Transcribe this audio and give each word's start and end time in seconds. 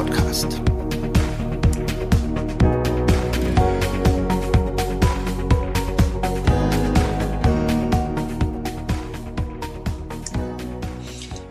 Podcast. 0.00 0.58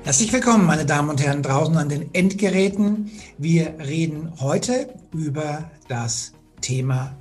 Herzlich 0.03 0.33
willkommen, 0.33 0.65
meine 0.65 0.87
Damen 0.87 1.11
und 1.11 1.23
Herren, 1.23 1.43
draußen 1.43 1.77
an 1.77 1.89
den 1.89 2.11
Endgeräten. 2.15 3.11
Wir 3.37 3.75
reden 3.77 4.33
heute 4.39 4.95
über 5.13 5.69
das 5.87 6.33
Thema 6.59 7.15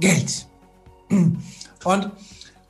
Geld. 0.00 0.46
Und 1.08 2.10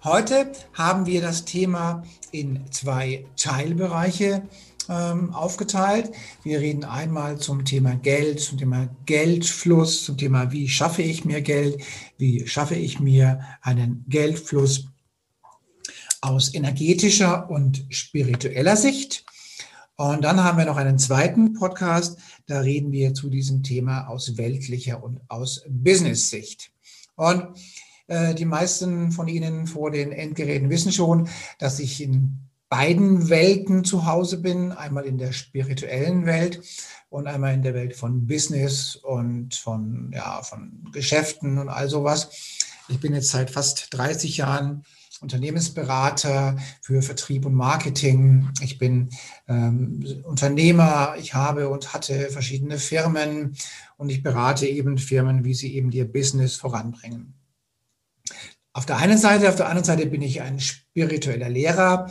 heute 0.04 0.52
haben 0.72 1.06
wir 1.06 1.20
das 1.20 1.44
Thema 1.44 2.04
in 2.30 2.60
zwei 2.70 3.24
Teilbereiche 3.36 4.42
aufgeteilt. 4.88 6.12
Wir 6.42 6.60
reden 6.60 6.84
einmal 6.84 7.38
zum 7.38 7.64
Thema 7.64 7.94
Geld, 7.94 8.40
zum 8.40 8.58
Thema 8.58 8.88
Geldfluss, 9.06 10.04
zum 10.04 10.16
Thema, 10.18 10.52
wie 10.52 10.68
schaffe 10.68 11.02
ich 11.02 11.24
mir 11.24 11.40
Geld, 11.40 11.82
wie 12.18 12.46
schaffe 12.46 12.74
ich 12.74 13.00
mir 13.00 13.40
einen 13.62 14.04
Geldfluss 14.08 14.86
aus 16.20 16.54
energetischer 16.54 17.50
und 17.50 17.84
spiritueller 17.90 18.76
Sicht. 18.76 19.24
Und 19.96 20.24
dann 20.24 20.42
haben 20.42 20.58
wir 20.58 20.64
noch 20.64 20.76
einen 20.76 20.98
zweiten 20.98 21.52
Podcast, 21.52 22.18
da 22.46 22.60
reden 22.60 22.90
wir 22.92 23.14
zu 23.14 23.30
diesem 23.30 23.62
Thema 23.62 24.08
aus 24.08 24.36
weltlicher 24.36 25.02
und 25.04 25.20
aus 25.28 25.62
Business-Sicht. 25.68 26.72
Und 27.14 27.46
äh, 28.08 28.34
die 28.34 28.44
meisten 28.44 29.12
von 29.12 29.28
Ihnen 29.28 29.66
vor 29.66 29.90
den 29.90 30.12
Endgeräten 30.12 30.68
wissen 30.70 30.92
schon, 30.92 31.28
dass 31.58 31.78
ich 31.78 32.02
in 32.02 32.43
beiden 32.74 33.28
Welten 33.28 33.84
zu 33.84 34.04
Hause 34.04 34.38
bin, 34.38 34.72
einmal 34.72 35.04
in 35.04 35.16
der 35.16 35.30
spirituellen 35.30 36.26
Welt 36.26 36.60
und 37.08 37.28
einmal 37.28 37.54
in 37.54 37.62
der 37.62 37.72
Welt 37.72 37.94
von 37.94 38.26
Business 38.26 38.96
und 38.96 39.54
von, 39.54 40.10
ja, 40.12 40.42
von 40.42 40.88
Geschäften 40.90 41.58
und 41.58 41.68
all 41.68 41.88
sowas. 41.88 42.30
Ich 42.88 42.98
bin 42.98 43.14
jetzt 43.14 43.30
seit 43.30 43.52
fast 43.52 43.94
30 43.94 44.38
Jahren 44.38 44.82
Unternehmensberater 45.20 46.56
für 46.82 47.00
Vertrieb 47.00 47.46
und 47.46 47.54
Marketing. 47.54 48.50
Ich 48.60 48.76
bin 48.78 49.10
ähm, 49.46 50.04
Unternehmer. 50.24 51.14
Ich 51.16 51.32
habe 51.32 51.68
und 51.68 51.94
hatte 51.94 52.28
verschiedene 52.30 52.78
Firmen 52.78 53.56
und 53.96 54.10
ich 54.10 54.24
berate 54.24 54.66
eben 54.66 54.98
Firmen, 54.98 55.44
wie 55.44 55.54
sie 55.54 55.76
eben 55.76 55.92
ihr 55.92 56.12
Business 56.12 56.56
voranbringen. 56.56 57.34
Auf 58.72 58.84
der 58.84 58.96
einen 58.96 59.16
Seite, 59.16 59.48
auf 59.48 59.54
der 59.54 59.68
anderen 59.68 59.84
Seite 59.84 60.06
bin 60.06 60.22
ich 60.22 60.42
ein 60.42 60.58
spiritueller 60.58 61.48
Lehrer. 61.48 62.10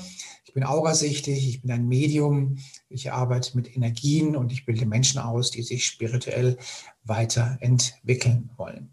Ich 0.54 0.56
bin 0.56 0.66
aurasichtig, 0.66 1.50
ich 1.50 1.62
bin 1.64 1.72
ein 1.72 1.88
Medium, 1.88 2.60
ich 2.88 3.11
arbeite 3.11 3.58
mit 3.58 3.76
Energien 3.76 4.36
und 4.36 4.52
ich 4.52 4.67
bilde 4.67 4.86
Menschen 4.86 5.20
aus, 5.20 5.50
die 5.50 5.64
sich 5.64 5.83
spirituell 5.83 6.60
weiterentwickeln 7.05 8.52
wollen. 8.55 8.92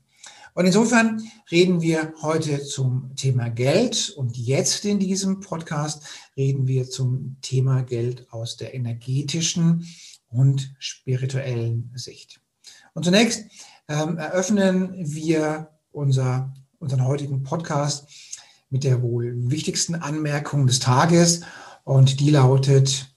Und 0.54 0.64
insofern 0.64 1.22
reden 1.50 1.82
wir 1.82 2.14
heute 2.22 2.64
zum 2.64 3.14
Thema 3.14 3.50
Geld 3.50 4.08
und 4.16 4.38
jetzt 4.38 4.86
in 4.86 5.00
diesem 5.00 5.40
Podcast 5.40 6.02
reden 6.34 6.66
wir 6.66 6.88
zum 6.88 7.36
Thema 7.42 7.82
Geld 7.82 8.26
aus 8.32 8.56
der 8.56 8.72
energetischen 8.72 9.86
und 10.30 10.74
spirituellen 10.78 11.92
Sicht. 11.94 12.40
Und 12.94 13.04
zunächst 13.04 13.44
ähm, 13.86 14.16
eröffnen 14.16 14.94
wir 14.96 15.68
unser, 15.92 16.54
unseren 16.78 17.04
heutigen 17.04 17.42
Podcast 17.42 18.29
mit 18.70 18.84
der 18.84 19.02
wohl 19.02 19.34
wichtigsten 19.50 19.96
Anmerkung 19.96 20.66
des 20.66 20.78
Tages 20.78 21.42
und 21.84 22.20
die 22.20 22.30
lautet, 22.30 23.14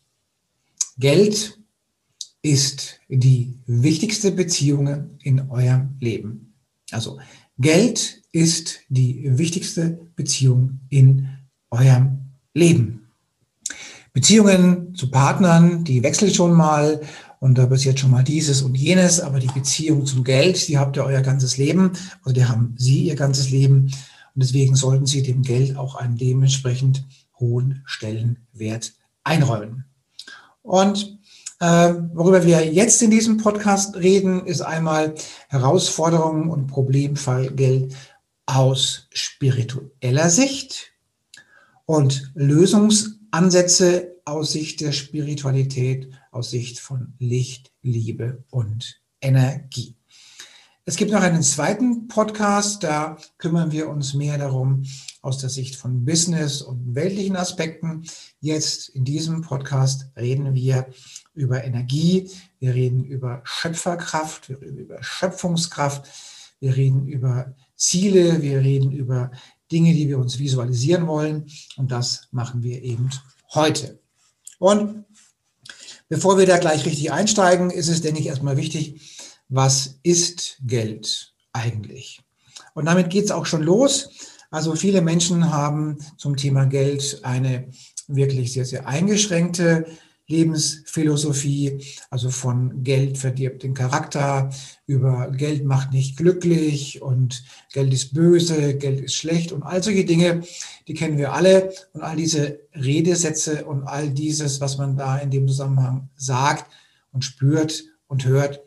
Geld 0.97 1.59
ist 2.41 2.99
die 3.07 3.59
wichtigste 3.65 4.31
Beziehung 4.31 5.17
in 5.21 5.49
eurem 5.49 5.95
Leben. 5.99 6.53
Also 6.91 7.19
Geld 7.57 8.21
ist 8.31 8.79
die 8.89 9.37
wichtigste 9.37 9.99
Beziehung 10.15 10.79
in 10.89 11.29
eurem 11.71 12.19
Leben. 12.53 13.07
Beziehungen 14.11 14.93
zu 14.93 15.09
Partnern, 15.09 15.83
die 15.83 16.03
wechseln 16.03 16.33
schon 16.33 16.53
mal 16.53 17.01
und 17.39 17.57
da 17.57 17.65
passiert 17.65 17.99
schon 17.99 18.11
mal 18.11 18.23
dieses 18.23 18.61
und 18.61 18.75
jenes, 18.75 19.19
aber 19.19 19.39
die 19.39 19.47
Beziehung 19.47 20.05
zum 20.05 20.23
Geld, 20.23 20.67
die 20.67 20.77
habt 20.77 20.95
ihr 20.95 21.03
euer 21.03 21.21
ganzes 21.21 21.57
Leben, 21.57 21.91
also 22.21 22.33
die 22.33 22.45
haben 22.45 22.75
Sie 22.77 23.03
ihr 23.03 23.15
ganzes 23.15 23.49
Leben 23.49 23.91
und 24.35 24.43
deswegen 24.43 24.75
sollten 24.75 25.05
Sie 25.05 25.23
dem 25.23 25.43
Geld 25.43 25.77
auch 25.77 25.95
einen 25.95 26.17
dementsprechend 26.17 27.05
hohen 27.39 27.83
Stellenwert 27.85 28.93
einräumen. 29.23 29.85
Und 30.61 31.19
äh, 31.59 31.93
worüber 32.13 32.45
wir 32.45 32.65
jetzt 32.65 33.01
in 33.01 33.11
diesem 33.11 33.37
Podcast 33.37 33.95
reden, 33.95 34.45
ist 34.45 34.61
einmal 34.61 35.15
Herausforderungen 35.49 36.49
und 36.49 36.67
Problemfall 36.67 37.51
Geld 37.51 37.95
aus 38.45 39.07
spiritueller 39.11 40.29
Sicht 40.29 40.91
und 41.85 42.31
Lösungsansätze 42.33 44.15
aus 44.25 44.53
Sicht 44.53 44.81
der 44.81 44.91
Spiritualität, 44.93 46.09
aus 46.31 46.49
Sicht 46.51 46.79
von 46.79 47.13
Licht, 47.19 47.71
Liebe 47.81 48.43
und 48.49 49.01
Energie. 49.21 49.95
Es 50.85 50.97
gibt 50.97 51.11
noch 51.11 51.21
einen 51.21 51.43
zweiten 51.43 52.09
Podcast, 52.09 52.83
da 52.83 53.15
kümmern 53.37 53.71
wir 53.71 53.87
uns 53.87 54.13
mehr 54.15 54.37
darum 54.37 54.83
aus 55.21 55.37
der 55.37 55.49
Sicht 55.49 55.77
von 55.77 56.03
Business 56.03 56.61
und 56.61 56.93
weltlichen 56.93 57.37
Aspekten. 57.37 58.03
Jetzt 58.41 58.89
in 58.89 59.05
diesem 59.05 59.39
Podcast 59.43 60.09
reden 60.17 60.53
wir 60.55 60.87
über 61.33 61.63
Energie, 61.63 62.29
wir 62.59 62.73
reden 62.73 63.05
über 63.05 63.39
Schöpferkraft, 63.45 64.49
wir 64.49 64.61
reden 64.61 64.77
über 64.77 65.01
Schöpfungskraft, 65.01 66.05
wir 66.59 66.75
reden 66.75 67.07
über 67.07 67.55
Ziele, 67.77 68.41
wir 68.41 68.59
reden 68.59 68.91
über 68.91 69.31
Dinge, 69.71 69.93
die 69.93 70.09
wir 70.09 70.19
uns 70.19 70.37
visualisieren 70.37 71.07
wollen. 71.07 71.45
Und 71.77 71.93
das 71.93 72.27
machen 72.31 72.61
wir 72.61 72.81
eben 72.81 73.09
heute. 73.53 74.01
Und 74.59 75.05
bevor 76.09 76.37
wir 76.37 76.45
da 76.45 76.57
gleich 76.57 76.85
richtig 76.85 77.13
einsteigen, 77.13 77.69
ist 77.69 77.87
es, 77.87 78.01
denke 78.01 78.19
ich, 78.19 78.27
erstmal 78.27 78.57
wichtig, 78.57 79.12
was 79.53 79.99
ist 80.01 80.57
Geld 80.65 81.33
eigentlich? 81.53 82.21
Und 82.73 82.85
damit 82.85 83.11
geht 83.11 83.25
es 83.25 83.31
auch 83.31 83.45
schon 83.45 83.61
los. 83.61 84.09
Also 84.49 84.75
viele 84.75 85.01
Menschen 85.01 85.51
haben 85.51 85.97
zum 86.17 86.37
Thema 86.37 86.65
Geld 86.65 87.19
eine 87.23 87.69
wirklich 88.07 88.51
sehr, 88.53 88.65
sehr 88.65 88.87
eingeschränkte 88.87 89.85
Lebensphilosophie, 90.27 91.83
also 92.09 92.29
von 92.29 92.83
Geld 92.83 93.17
verdirbt 93.17 93.61
den 93.61 93.73
Charakter, 93.73 94.49
über 94.87 95.29
Geld 95.29 95.65
macht 95.65 95.91
nicht 95.91 96.17
glücklich 96.17 97.01
und 97.01 97.43
Geld 97.73 97.93
ist 97.93 98.13
böse, 98.13 98.75
Geld 98.77 99.01
ist 99.01 99.15
schlecht 99.15 99.51
und 99.51 99.63
all 99.63 99.83
solche 99.83 100.05
Dinge, 100.05 100.41
die 100.87 100.93
kennen 100.93 101.17
wir 101.17 101.33
alle. 101.33 101.73
Und 101.91 102.01
all 102.01 102.15
diese 102.15 102.61
Redesätze 102.73 103.65
und 103.65 103.83
all 103.83 104.09
dieses, 104.09 104.61
was 104.61 104.77
man 104.77 104.95
da 104.95 105.17
in 105.17 105.29
dem 105.29 105.47
Zusammenhang 105.47 106.09
sagt 106.15 106.71
und 107.11 107.23
spürt 107.23 107.83
und 108.07 108.25
hört, 108.25 108.61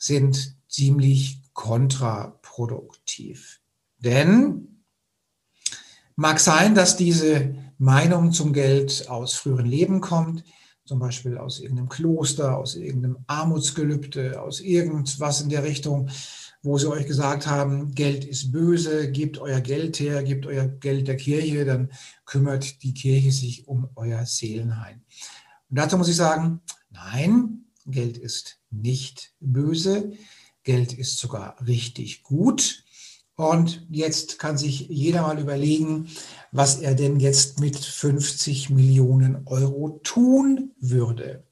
sind 0.00 0.56
ziemlich 0.68 1.42
kontraproduktiv. 1.52 3.60
Denn 3.98 4.82
mag 6.16 6.40
sein, 6.40 6.74
dass 6.74 6.96
diese 6.96 7.54
Meinung 7.78 8.32
zum 8.32 8.52
Geld 8.52 9.08
aus 9.08 9.34
früheren 9.34 9.66
Leben 9.66 10.00
kommt, 10.00 10.44
zum 10.84 10.98
Beispiel 10.98 11.38
aus 11.38 11.60
irgendeinem 11.60 11.88
Kloster, 11.88 12.56
aus 12.56 12.74
irgendeinem 12.74 13.18
Armutsgelübde, 13.26 14.40
aus 14.40 14.60
irgendwas 14.60 15.40
in 15.40 15.50
der 15.50 15.62
Richtung, 15.62 16.08
wo 16.62 16.78
sie 16.78 16.90
euch 16.90 17.06
gesagt 17.06 17.46
haben, 17.46 17.94
Geld 17.94 18.24
ist 18.24 18.52
böse, 18.52 19.10
gebt 19.10 19.38
euer 19.38 19.60
Geld 19.60 20.00
her, 20.00 20.22
gebt 20.22 20.46
euer 20.46 20.66
Geld 20.66 21.08
der 21.08 21.16
Kirche, 21.16 21.64
dann 21.64 21.90
kümmert 22.24 22.82
die 22.82 22.94
Kirche 22.94 23.32
sich 23.32 23.68
um 23.68 23.88
euer 23.94 24.26
Seelenheim. 24.26 25.02
Und 25.68 25.78
dazu 25.78 25.96
muss 25.96 26.08
ich 26.08 26.16
sagen, 26.16 26.60
nein, 26.90 27.69
Geld 27.90 28.18
ist 28.18 28.60
nicht 28.70 29.32
böse. 29.40 30.12
Geld 30.62 30.92
ist 30.92 31.18
sogar 31.18 31.56
richtig 31.66 32.22
gut. 32.22 32.84
Und 33.34 33.86
jetzt 33.90 34.38
kann 34.38 34.58
sich 34.58 34.88
jeder 34.88 35.22
mal 35.22 35.38
überlegen, 35.38 36.08
was 36.52 36.80
er 36.80 36.94
denn 36.94 37.20
jetzt 37.20 37.58
mit 37.60 37.78
50 37.78 38.70
Millionen 38.70 39.46
Euro 39.46 40.00
tun 40.02 40.72
würde. 40.78 41.44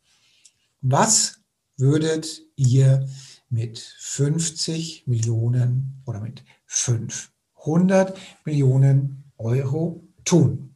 Was 0.83 1.41
würdet 1.79 2.43
ihr 2.57 3.09
mit 3.49 3.79
50 3.79 5.07
Millionen 5.07 6.03
oder 6.05 6.21
mit 6.21 6.45
500 6.67 8.19
Millionen 8.45 9.25
Euro 9.39 10.07
tun. 10.25 10.68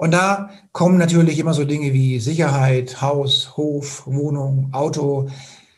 Und 0.00 0.12
da 0.12 0.48
kommen 0.72 0.96
natürlich 0.96 1.38
immer 1.38 1.52
so 1.52 1.66
Dinge 1.66 1.92
wie 1.92 2.20
Sicherheit, 2.20 3.02
Haus, 3.02 3.58
Hof, 3.58 4.06
Wohnung, 4.06 4.72
Auto, 4.72 5.28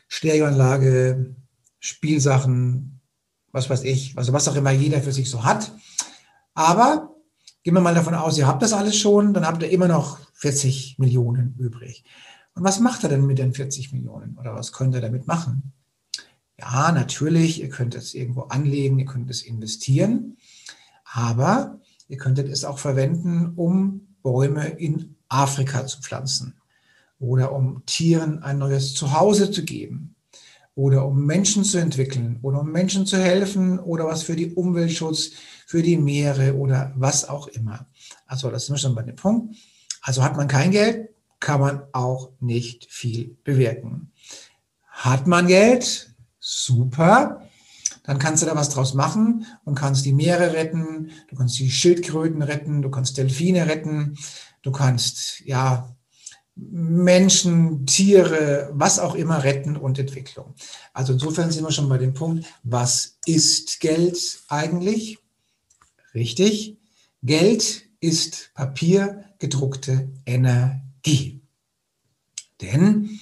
Stereoanlage, 0.07 1.35
Spielsachen, 1.81 3.01
was 3.51 3.69
weiß 3.69 3.83
ich, 3.83 4.17
also 4.17 4.31
was 4.31 4.47
auch 4.47 4.55
immer 4.55 4.71
jeder 4.71 5.01
für 5.01 5.11
sich 5.11 5.29
so 5.29 5.43
hat. 5.43 5.73
Aber 6.53 7.17
gehen 7.63 7.73
wir 7.73 7.81
mal 7.81 7.95
davon 7.95 8.15
aus, 8.15 8.37
ihr 8.37 8.47
habt 8.47 8.61
das 8.61 8.71
alles 8.71 8.95
schon, 8.95 9.33
dann 9.33 9.45
habt 9.45 9.61
ihr 9.61 9.69
immer 9.69 9.89
noch 9.89 10.19
40 10.35 10.99
Millionen 10.99 11.57
übrig. 11.59 12.05
Und 12.55 12.63
was 12.63 12.79
macht 12.79 13.03
er 13.03 13.09
denn 13.09 13.25
mit 13.25 13.39
den 13.39 13.53
40 13.53 13.91
Millionen 13.91 14.37
oder 14.37 14.55
was 14.55 14.71
könnt 14.71 14.95
ihr 14.95 15.01
damit 15.01 15.27
machen? 15.27 15.73
Ja, 16.57 16.93
natürlich, 16.93 17.61
ihr 17.61 17.67
könnt 17.67 17.93
es 17.93 18.13
irgendwo 18.13 18.43
anlegen, 18.43 18.99
ihr 18.99 19.05
könnt 19.05 19.29
es 19.29 19.41
investieren, 19.41 20.37
aber 21.03 21.81
ihr 22.07 22.17
könntet 22.17 22.47
es 22.47 22.63
auch 22.63 22.79
verwenden, 22.79 23.51
um 23.57 24.12
Bäume 24.23 24.69
in 24.69 25.15
Afrika 25.29 25.85
zu 25.85 26.01
pflanzen 26.01 26.55
oder 27.19 27.51
um 27.51 27.83
Tieren 27.85 28.41
ein 28.41 28.57
neues 28.57 28.93
Zuhause 28.95 29.51
zu 29.51 29.63
geben 29.63 30.15
oder 30.75 31.05
um 31.05 31.25
Menschen 31.25 31.63
zu 31.63 31.77
entwickeln 31.77 32.39
oder 32.41 32.61
um 32.61 32.71
Menschen 32.71 33.05
zu 33.05 33.17
helfen 33.17 33.79
oder 33.79 34.05
was 34.07 34.23
für 34.23 34.35
die 34.35 34.53
Umweltschutz, 34.53 35.31
für 35.67 35.83
die 35.83 35.97
Meere 35.97 36.55
oder 36.55 36.91
was 36.95 37.27
auch 37.29 37.47
immer. 37.47 37.87
Also 38.25 38.49
das 38.49 38.65
sind 38.65 38.75
wir 38.75 38.79
schon 38.79 38.95
bei 38.95 39.03
dem 39.03 39.15
Punkt. 39.15 39.55
Also 40.01 40.23
hat 40.23 40.35
man 40.35 40.47
kein 40.47 40.71
Geld, 40.71 41.09
kann 41.39 41.59
man 41.59 41.83
auch 41.91 42.31
nicht 42.39 42.87
viel 42.89 43.37
bewirken. 43.43 44.11
Hat 44.87 45.27
man 45.27 45.47
Geld, 45.47 46.13
super, 46.39 47.41
dann 48.03 48.19
kannst 48.19 48.43
du 48.43 48.47
da 48.47 48.55
was 48.55 48.69
draus 48.69 48.93
machen 48.93 49.45
und 49.63 49.75
kannst 49.75 50.05
die 50.05 50.13
Meere 50.13 50.53
retten, 50.53 51.11
du 51.29 51.35
kannst 51.35 51.57
die 51.59 51.71
Schildkröten 51.71 52.41
retten, 52.41 52.81
du 52.81 52.89
kannst 52.89 53.17
Delfine 53.17 53.67
retten, 53.67 54.17
du 54.61 54.71
kannst 54.71 55.41
ja 55.45 55.95
Menschen, 56.55 57.87
Tiere, 57.87 58.69
was 58.73 58.99
auch 58.99 59.15
immer 59.15 59.43
retten 59.43 59.75
und 59.75 59.97
Entwicklung. 59.97 60.53
Also 60.93 61.13
insofern 61.13 61.49
sind 61.51 61.63
wir 61.63 61.71
schon 61.71 61.89
bei 61.89 61.97
dem 61.97 62.13
Punkt, 62.13 62.45
was 62.61 63.17
ist 63.25 63.79
Geld 63.79 64.43
eigentlich? 64.49 65.17
Richtig, 66.13 66.77
Geld 67.23 67.83
ist 67.99 68.51
papiergedruckte 68.53 70.11
Energie. 70.25 70.83
Energie. 71.03 71.41
Denn 72.61 73.19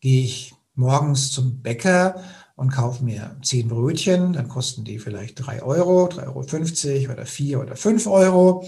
gehe 0.00 0.24
ich 0.24 0.54
morgens 0.74 1.30
zum 1.30 1.62
Bäcker 1.62 2.22
und 2.56 2.70
kaufe 2.70 3.04
mir 3.04 3.36
zehn 3.42 3.68
Brötchen, 3.68 4.32
dann 4.32 4.48
kosten 4.48 4.84
die 4.84 4.98
vielleicht 4.98 5.46
drei 5.46 5.62
Euro, 5.62 6.06
3,50 6.06 7.02
Euro 7.02 7.12
oder 7.12 7.26
vier 7.26 7.60
oder 7.60 7.76
fünf 7.76 8.06
Euro. 8.06 8.66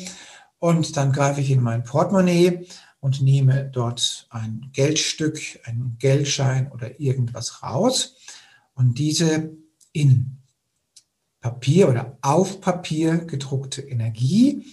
Und 0.59 0.97
dann 0.97 1.13
greife 1.13 1.41
ich 1.41 1.51
in 1.51 1.63
mein 1.63 1.85
Portemonnaie 1.85 2.67
und 3.01 3.21
nehme 3.21 3.71
dort 3.71 4.27
ein 4.31 4.71
Geldstück, 4.73 5.39
einen 5.65 5.97
Geldschein 5.99 6.73
oder 6.73 6.99
irgendwas 6.99 7.63
raus. 7.63 8.17
Und 8.75 8.99
diese 8.99 9.51
in 9.93 10.39
Papier 11.41 11.91
oder 11.91 12.17
auf 12.23 12.63
Papier 12.63 13.19
gedruckte 13.19 13.83
Energie, 13.83 14.65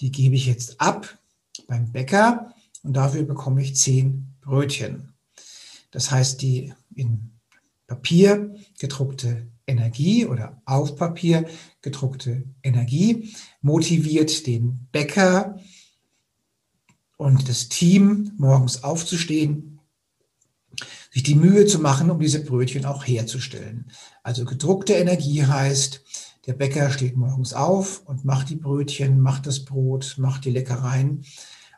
die 0.00 0.12
gebe 0.12 0.34
ich 0.34 0.46
jetzt 0.46 0.80
ab 0.80 1.18
beim 1.66 1.90
Bäcker 1.90 2.52
und 2.82 2.92
dafür 2.92 3.22
bekomme 3.22 3.62
ich 3.62 3.76
zehn 3.76 4.34
Brötchen. 4.42 5.14
Das 5.90 6.10
heißt, 6.10 6.42
die 6.42 6.74
in 6.94 7.35
Papier 7.86 8.54
gedruckte 8.78 9.46
Energie 9.66 10.26
oder 10.26 10.62
auf 10.64 10.96
Papier 10.96 11.46
gedruckte 11.82 12.44
Energie 12.62 13.34
motiviert 13.60 14.46
den 14.46 14.88
Bäcker 14.92 15.60
und 17.16 17.48
das 17.48 17.68
Team, 17.68 18.32
morgens 18.36 18.84
aufzustehen, 18.84 19.80
sich 21.10 21.22
die 21.22 21.34
Mühe 21.34 21.66
zu 21.66 21.78
machen, 21.78 22.10
um 22.10 22.20
diese 22.20 22.44
Brötchen 22.44 22.84
auch 22.84 23.06
herzustellen. 23.06 23.90
Also 24.22 24.44
gedruckte 24.44 24.92
Energie 24.94 25.44
heißt, 25.44 26.02
der 26.46 26.52
Bäcker 26.52 26.90
steht 26.90 27.16
morgens 27.16 27.54
auf 27.54 28.02
und 28.06 28.24
macht 28.24 28.50
die 28.50 28.56
Brötchen, 28.56 29.20
macht 29.20 29.46
das 29.46 29.64
Brot, 29.64 30.16
macht 30.18 30.44
die 30.44 30.50
Leckereien 30.50 31.24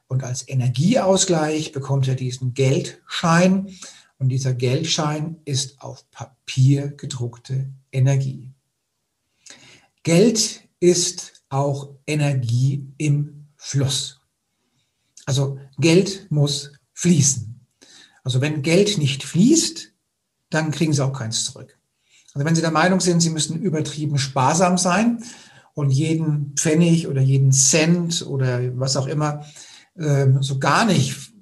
und 0.09 0.25
als 0.25 0.47
Energieausgleich 0.49 1.73
bekommt 1.73 2.09
er 2.09 2.17
diesen 2.17 2.55
Geldschein. 2.55 3.69
Und 4.19 4.31
dieser 4.31 4.53
Geldschein 4.53 5.37
ist 5.45 5.81
auf 5.81 6.11
Papier 6.11 6.89
gedruckte 6.89 7.73
Energie. 7.93 8.53
Geld 10.03 10.63
ist 10.81 11.45
auch 11.49 11.95
Energie 12.07 12.87
im 12.99 13.47
Fluss. 13.57 14.21
Also 15.25 15.59
Geld 15.79 16.27
muss 16.31 16.73
fließen. 16.95 17.61
Also 18.25 18.41
wenn 18.41 18.63
Geld 18.63 18.99
nicht 18.99 19.23
fließt, 19.23 19.93
dann 20.51 20.71
kriegen 20.71 20.93
Sie 20.93 21.05
auch 21.05 21.13
keins 21.13 21.45
zurück. 21.45 21.79
Also 22.35 22.45
wenn 22.45 22.55
Sie 22.55 22.61
der 22.61 22.71
Meinung 22.71 23.01
sind, 23.01 23.21
Sie 23.21 23.31
müssen 23.31 23.61
übertrieben 23.61 24.19
sparsam 24.19 24.79
sein 24.79 25.23
und 25.75 25.91
jeden 25.91 26.55
Pfennig 26.57 27.07
oder 27.07 27.21
jeden 27.21 27.53
Cent 27.53 28.27
oder 28.27 28.79
was 28.79 28.97
auch 28.97 29.07
immer 29.07 29.45
ähm, 29.97 30.43
so 30.43 30.59
gar 30.59 30.85
nicht 30.85 31.33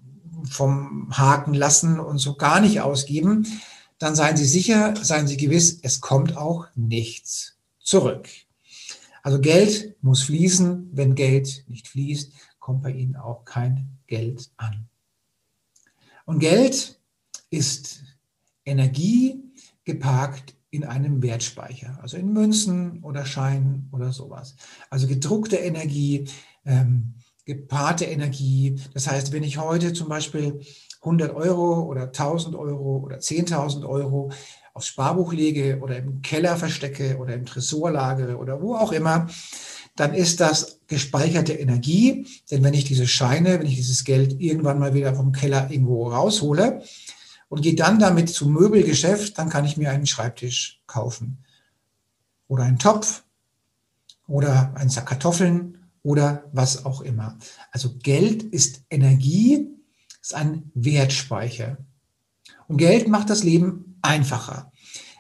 vom 0.46 1.16
Haken 1.16 1.54
lassen 1.54 2.00
und 2.00 2.18
so 2.18 2.36
gar 2.36 2.60
nicht 2.60 2.80
ausgeben, 2.80 3.46
dann 3.98 4.14
seien 4.14 4.36
Sie 4.36 4.44
sicher, 4.44 4.94
seien 5.02 5.26
Sie 5.26 5.36
gewiss, 5.36 5.78
es 5.82 6.00
kommt 6.00 6.36
auch 6.36 6.66
nichts 6.74 7.56
zurück. 7.78 8.28
Also 9.22 9.40
Geld 9.40 9.96
muss 10.02 10.22
fließen. 10.22 10.90
Wenn 10.92 11.14
Geld 11.14 11.64
nicht 11.68 11.88
fließt, 11.88 12.32
kommt 12.60 12.82
bei 12.82 12.92
Ihnen 12.92 13.16
auch 13.16 13.44
kein 13.44 13.98
Geld 14.06 14.50
an. 14.56 14.88
Und 16.26 16.38
Geld 16.38 17.00
ist 17.50 18.04
Energie 18.64 19.42
geparkt 19.84 20.54
in 20.70 20.84
einem 20.84 21.22
Wertspeicher, 21.22 21.98
also 22.02 22.16
in 22.16 22.32
Münzen 22.32 23.02
oder 23.02 23.24
Scheinen 23.24 23.88
oder 23.92 24.12
sowas. 24.12 24.56
Also 24.90 25.06
gedruckte 25.06 25.56
Energie, 25.56 26.28
ähm, 26.64 27.14
gepaarte 27.46 28.04
Energie. 28.04 28.78
Das 28.92 29.06
heißt, 29.06 29.32
wenn 29.32 29.44
ich 29.44 29.58
heute 29.58 29.92
zum 29.92 30.08
Beispiel 30.08 30.60
100 31.00 31.34
Euro 31.34 31.84
oder 31.84 32.02
1000 32.02 32.56
Euro 32.56 32.98
oder 32.98 33.18
10.000 33.18 33.88
Euro 33.88 34.32
aufs 34.74 34.88
Sparbuch 34.88 35.32
lege 35.32 35.78
oder 35.80 35.96
im 35.96 36.20
Keller 36.20 36.56
verstecke 36.56 37.16
oder 37.16 37.34
im 37.34 37.46
Tresor 37.46 37.90
lagere 37.92 38.36
oder 38.36 38.60
wo 38.60 38.74
auch 38.74 38.92
immer, 38.92 39.28
dann 39.94 40.12
ist 40.12 40.40
das 40.40 40.80
gespeicherte 40.88 41.54
Energie. 41.54 42.26
Denn 42.50 42.62
wenn 42.64 42.74
ich 42.74 42.84
diese 42.84 43.06
Scheine, 43.06 43.60
wenn 43.60 43.66
ich 43.66 43.76
dieses 43.76 44.04
Geld 44.04 44.40
irgendwann 44.40 44.80
mal 44.80 44.92
wieder 44.92 45.14
vom 45.14 45.32
Keller 45.32 45.70
irgendwo 45.70 46.08
raushole 46.08 46.82
und 47.48 47.62
gehe 47.62 47.76
dann 47.76 48.00
damit 48.00 48.28
zum 48.28 48.52
Möbelgeschäft, 48.52 49.38
dann 49.38 49.48
kann 49.48 49.64
ich 49.64 49.76
mir 49.76 49.90
einen 49.90 50.06
Schreibtisch 50.06 50.82
kaufen 50.86 51.38
oder 52.48 52.64
einen 52.64 52.80
Topf 52.80 53.22
oder 54.26 54.74
einen 54.74 54.90
Sack 54.90 55.06
Kartoffeln 55.06 55.75
oder 56.06 56.44
was 56.52 56.84
auch 56.84 57.00
immer. 57.00 57.36
Also 57.72 57.96
Geld 57.98 58.44
ist 58.44 58.82
Energie, 58.90 59.68
ist 60.22 60.34
ein 60.34 60.70
Wertspeicher. 60.72 61.78
Und 62.68 62.76
Geld 62.76 63.08
macht 63.08 63.28
das 63.28 63.42
Leben 63.42 63.98
einfacher. 64.02 64.70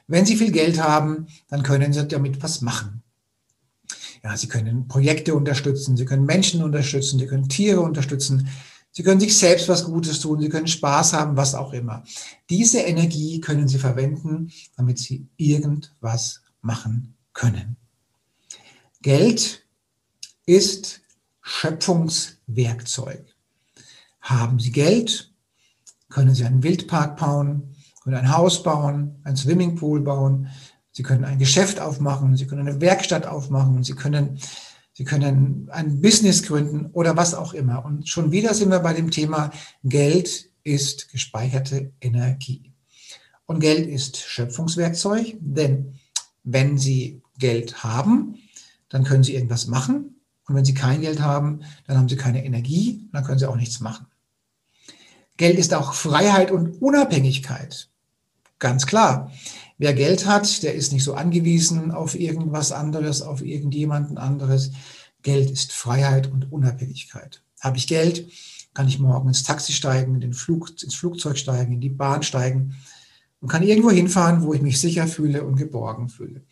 Wenn 0.06 0.24
Sie 0.24 0.36
viel 0.36 0.52
Geld 0.52 0.80
haben, 0.80 1.26
dann 1.48 1.64
können 1.64 1.92
Sie 1.92 2.06
damit 2.06 2.40
was 2.40 2.60
machen. 2.60 3.02
Ja, 4.22 4.36
Sie 4.36 4.46
können 4.46 4.86
Projekte 4.86 5.34
unterstützen, 5.34 5.96
Sie 5.96 6.04
können 6.04 6.24
Menschen 6.24 6.62
unterstützen, 6.62 7.18
Sie 7.18 7.26
können 7.26 7.48
Tiere 7.48 7.80
unterstützen, 7.80 8.48
Sie 8.92 9.02
können 9.02 9.18
sich 9.18 9.36
selbst 9.36 9.68
was 9.68 9.84
Gutes 9.84 10.20
tun, 10.20 10.40
Sie 10.40 10.48
können 10.48 10.68
Spaß 10.68 11.14
haben, 11.14 11.36
was 11.36 11.56
auch 11.56 11.72
immer. 11.72 12.04
Diese 12.48 12.78
Energie 12.78 13.40
können 13.40 13.66
Sie 13.66 13.78
verwenden, 13.78 14.52
damit 14.76 15.00
Sie 15.00 15.26
irgendwas 15.36 16.42
machen 16.60 17.16
können. 17.32 17.76
Geld 19.02 19.65
ist 20.46 21.00
Schöpfungswerkzeug. 21.42 23.24
Haben 24.20 24.58
Sie 24.58 24.72
Geld, 24.72 25.32
können 26.08 26.34
Sie 26.34 26.44
einen 26.44 26.62
Wildpark 26.62 27.16
bauen, 27.16 27.74
können 28.02 28.16
ein 28.16 28.32
Haus 28.32 28.62
bauen, 28.62 29.20
ein 29.24 29.36
Swimmingpool 29.36 30.00
bauen, 30.00 30.48
Sie 30.92 31.02
können 31.02 31.24
ein 31.24 31.38
Geschäft 31.38 31.78
aufmachen, 31.78 32.36
Sie 32.36 32.46
können 32.46 32.66
eine 32.66 32.80
Werkstatt 32.80 33.26
aufmachen, 33.26 33.84
Sie 33.84 33.94
können, 33.94 34.38
Sie 34.92 35.04
können 35.04 35.68
ein 35.70 36.00
Business 36.00 36.42
gründen 36.42 36.86
oder 36.92 37.16
was 37.16 37.34
auch 37.34 37.52
immer. 37.52 37.84
Und 37.84 38.08
schon 38.08 38.32
wieder 38.32 38.54
sind 38.54 38.70
wir 38.70 38.80
bei 38.80 38.94
dem 38.94 39.10
Thema 39.10 39.50
Geld 39.84 40.50
ist 40.64 41.10
gespeicherte 41.10 41.92
Energie. 42.00 42.72
Und 43.46 43.60
Geld 43.60 43.86
ist 43.86 44.16
Schöpfungswerkzeug, 44.16 45.36
denn 45.38 45.94
wenn 46.42 46.78
Sie 46.78 47.22
Geld 47.38 47.84
haben, 47.84 48.36
dann 48.88 49.04
können 49.04 49.22
Sie 49.22 49.34
irgendwas 49.34 49.66
machen. 49.66 50.15
Und 50.48 50.54
wenn 50.54 50.64
Sie 50.64 50.74
kein 50.74 51.00
Geld 51.00 51.20
haben, 51.20 51.60
dann 51.86 51.98
haben 51.98 52.08
Sie 52.08 52.16
keine 52.16 52.44
Energie, 52.44 53.08
dann 53.12 53.24
können 53.24 53.38
Sie 53.38 53.48
auch 53.48 53.56
nichts 53.56 53.80
machen. 53.80 54.06
Geld 55.36 55.58
ist 55.58 55.74
auch 55.74 55.92
Freiheit 55.92 56.50
und 56.50 56.80
Unabhängigkeit. 56.80 57.90
Ganz 58.58 58.86
klar. 58.86 59.30
Wer 59.78 59.92
Geld 59.92 60.26
hat, 60.26 60.62
der 60.62 60.74
ist 60.74 60.92
nicht 60.92 61.04
so 61.04 61.14
angewiesen 61.14 61.90
auf 61.90 62.18
irgendwas 62.18 62.72
anderes, 62.72 63.20
auf 63.20 63.42
irgendjemanden 63.42 64.16
anderes. 64.16 64.72
Geld 65.22 65.50
ist 65.50 65.72
Freiheit 65.72 66.32
und 66.32 66.50
Unabhängigkeit. 66.50 67.42
Habe 67.60 67.76
ich 67.76 67.86
Geld, 67.86 68.30
kann 68.72 68.88
ich 68.88 68.98
morgen 68.98 69.28
ins 69.28 69.42
Taxi 69.42 69.72
steigen, 69.72 70.14
in 70.14 70.20
den 70.20 70.32
Flug, 70.32 70.70
ins 70.82 70.94
Flugzeug 70.94 71.36
steigen, 71.36 71.74
in 71.74 71.80
die 71.80 71.90
Bahn 71.90 72.22
steigen 72.22 72.76
und 73.40 73.48
kann 73.48 73.62
irgendwo 73.62 73.90
hinfahren, 73.90 74.42
wo 74.42 74.54
ich 74.54 74.62
mich 74.62 74.80
sicher 74.80 75.06
fühle 75.06 75.44
und 75.44 75.56
geborgen 75.56 76.08
fühle. 76.08 76.42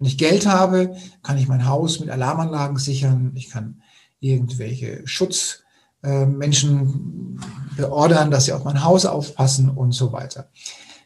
Wenn 0.00 0.08
ich 0.08 0.18
Geld 0.18 0.46
habe, 0.46 0.96
kann 1.22 1.38
ich 1.38 1.46
mein 1.46 1.66
Haus 1.66 2.00
mit 2.00 2.08
Alarmanlagen 2.08 2.78
sichern. 2.78 3.32
Ich 3.34 3.50
kann 3.50 3.82
irgendwelche 4.18 5.06
Schutzmenschen 5.06 7.38
beordern, 7.76 8.30
dass 8.30 8.46
sie 8.46 8.54
auf 8.54 8.64
mein 8.64 8.82
Haus 8.82 9.04
aufpassen 9.04 9.68
und 9.68 9.92
so 9.92 10.10
weiter. 10.12 10.48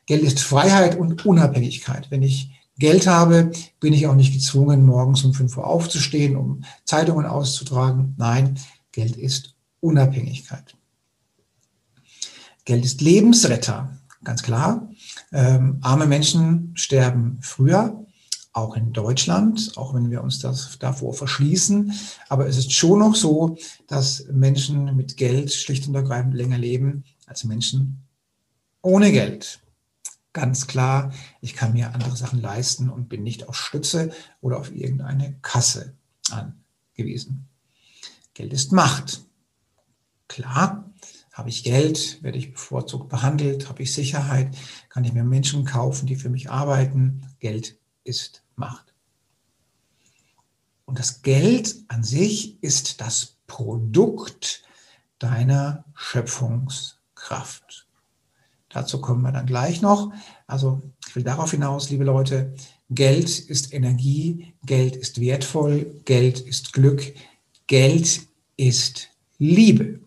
Geld 0.06 0.22
ist 0.22 0.38
Freiheit 0.40 0.96
und 0.96 1.26
Unabhängigkeit. 1.26 2.08
Wenn 2.10 2.22
ich 2.22 2.52
Geld 2.78 3.08
habe, 3.08 3.50
bin 3.80 3.92
ich 3.92 4.06
auch 4.06 4.14
nicht 4.14 4.32
gezwungen, 4.32 4.86
morgens 4.86 5.24
um 5.24 5.34
5 5.34 5.56
Uhr 5.56 5.66
aufzustehen, 5.66 6.36
um 6.36 6.62
Zeitungen 6.84 7.26
auszutragen. 7.26 8.14
Nein, 8.16 8.60
Geld 8.92 9.16
ist 9.16 9.56
Unabhängigkeit. 9.80 10.76
Geld 12.64 12.84
ist 12.84 13.00
Lebensretter, 13.00 13.98
ganz 14.22 14.44
klar. 14.44 14.88
Ähm, 15.32 15.78
arme 15.82 16.06
Menschen 16.06 16.70
sterben 16.74 17.38
früher, 17.40 18.04
auch 18.54 18.76
in 18.76 18.92
Deutschland, 18.92 19.72
auch 19.76 19.94
wenn 19.94 20.10
wir 20.10 20.22
uns 20.22 20.38
das 20.38 20.78
davor 20.78 21.12
verschließen. 21.12 21.92
Aber 22.28 22.46
es 22.46 22.56
ist 22.56 22.72
schon 22.72 23.00
noch 23.00 23.16
so, 23.16 23.58
dass 23.88 24.26
Menschen 24.32 24.96
mit 24.96 25.16
Geld 25.16 25.52
schlicht 25.52 25.86
und 25.88 25.94
ergreifend 25.94 26.34
länger 26.34 26.56
leben 26.56 27.04
als 27.26 27.44
Menschen 27.44 28.06
ohne 28.80 29.10
Geld. 29.12 29.60
Ganz 30.32 30.66
klar, 30.66 31.12
ich 31.40 31.54
kann 31.54 31.72
mir 31.72 31.94
andere 31.94 32.16
Sachen 32.16 32.40
leisten 32.40 32.90
und 32.90 33.08
bin 33.08 33.22
nicht 33.22 33.48
auf 33.48 33.56
Stütze 33.56 34.12
oder 34.40 34.58
auf 34.58 34.74
irgendeine 34.74 35.36
Kasse 35.42 35.94
angewiesen. 36.30 37.48
Geld 38.34 38.52
ist 38.52 38.72
Macht. 38.72 39.22
Klar, 40.28 40.92
habe 41.32 41.48
ich 41.48 41.64
Geld, 41.64 42.22
werde 42.22 42.38
ich 42.38 42.52
bevorzugt 42.52 43.08
behandelt, 43.08 43.68
habe 43.68 43.82
ich 43.82 43.92
Sicherheit, 43.92 44.56
kann 44.88 45.04
ich 45.04 45.12
mir 45.12 45.24
Menschen 45.24 45.64
kaufen, 45.64 46.06
die 46.06 46.16
für 46.16 46.30
mich 46.30 46.50
arbeiten. 46.50 47.26
Geld 47.40 47.78
ist 48.04 48.42
macht. 48.56 48.92
Und 50.84 50.98
das 50.98 51.22
Geld 51.22 51.76
an 51.88 52.04
sich 52.04 52.62
ist 52.62 53.00
das 53.00 53.36
Produkt 53.46 54.62
deiner 55.18 55.84
Schöpfungskraft. 55.94 57.86
Dazu 58.68 59.00
kommen 59.00 59.22
wir 59.22 59.32
dann 59.32 59.46
gleich 59.46 59.82
noch. 59.82 60.12
Also 60.46 60.82
ich 61.06 61.16
will 61.16 61.22
darauf 61.22 61.52
hinaus, 61.52 61.90
liebe 61.90 62.04
Leute, 62.04 62.54
Geld 62.90 63.38
ist 63.38 63.72
Energie, 63.72 64.54
Geld 64.64 64.96
ist 64.96 65.20
wertvoll, 65.20 66.00
Geld 66.04 66.40
ist 66.40 66.72
Glück, 66.72 67.14
Geld 67.66 68.22
ist 68.56 69.08
Liebe. 69.38 70.00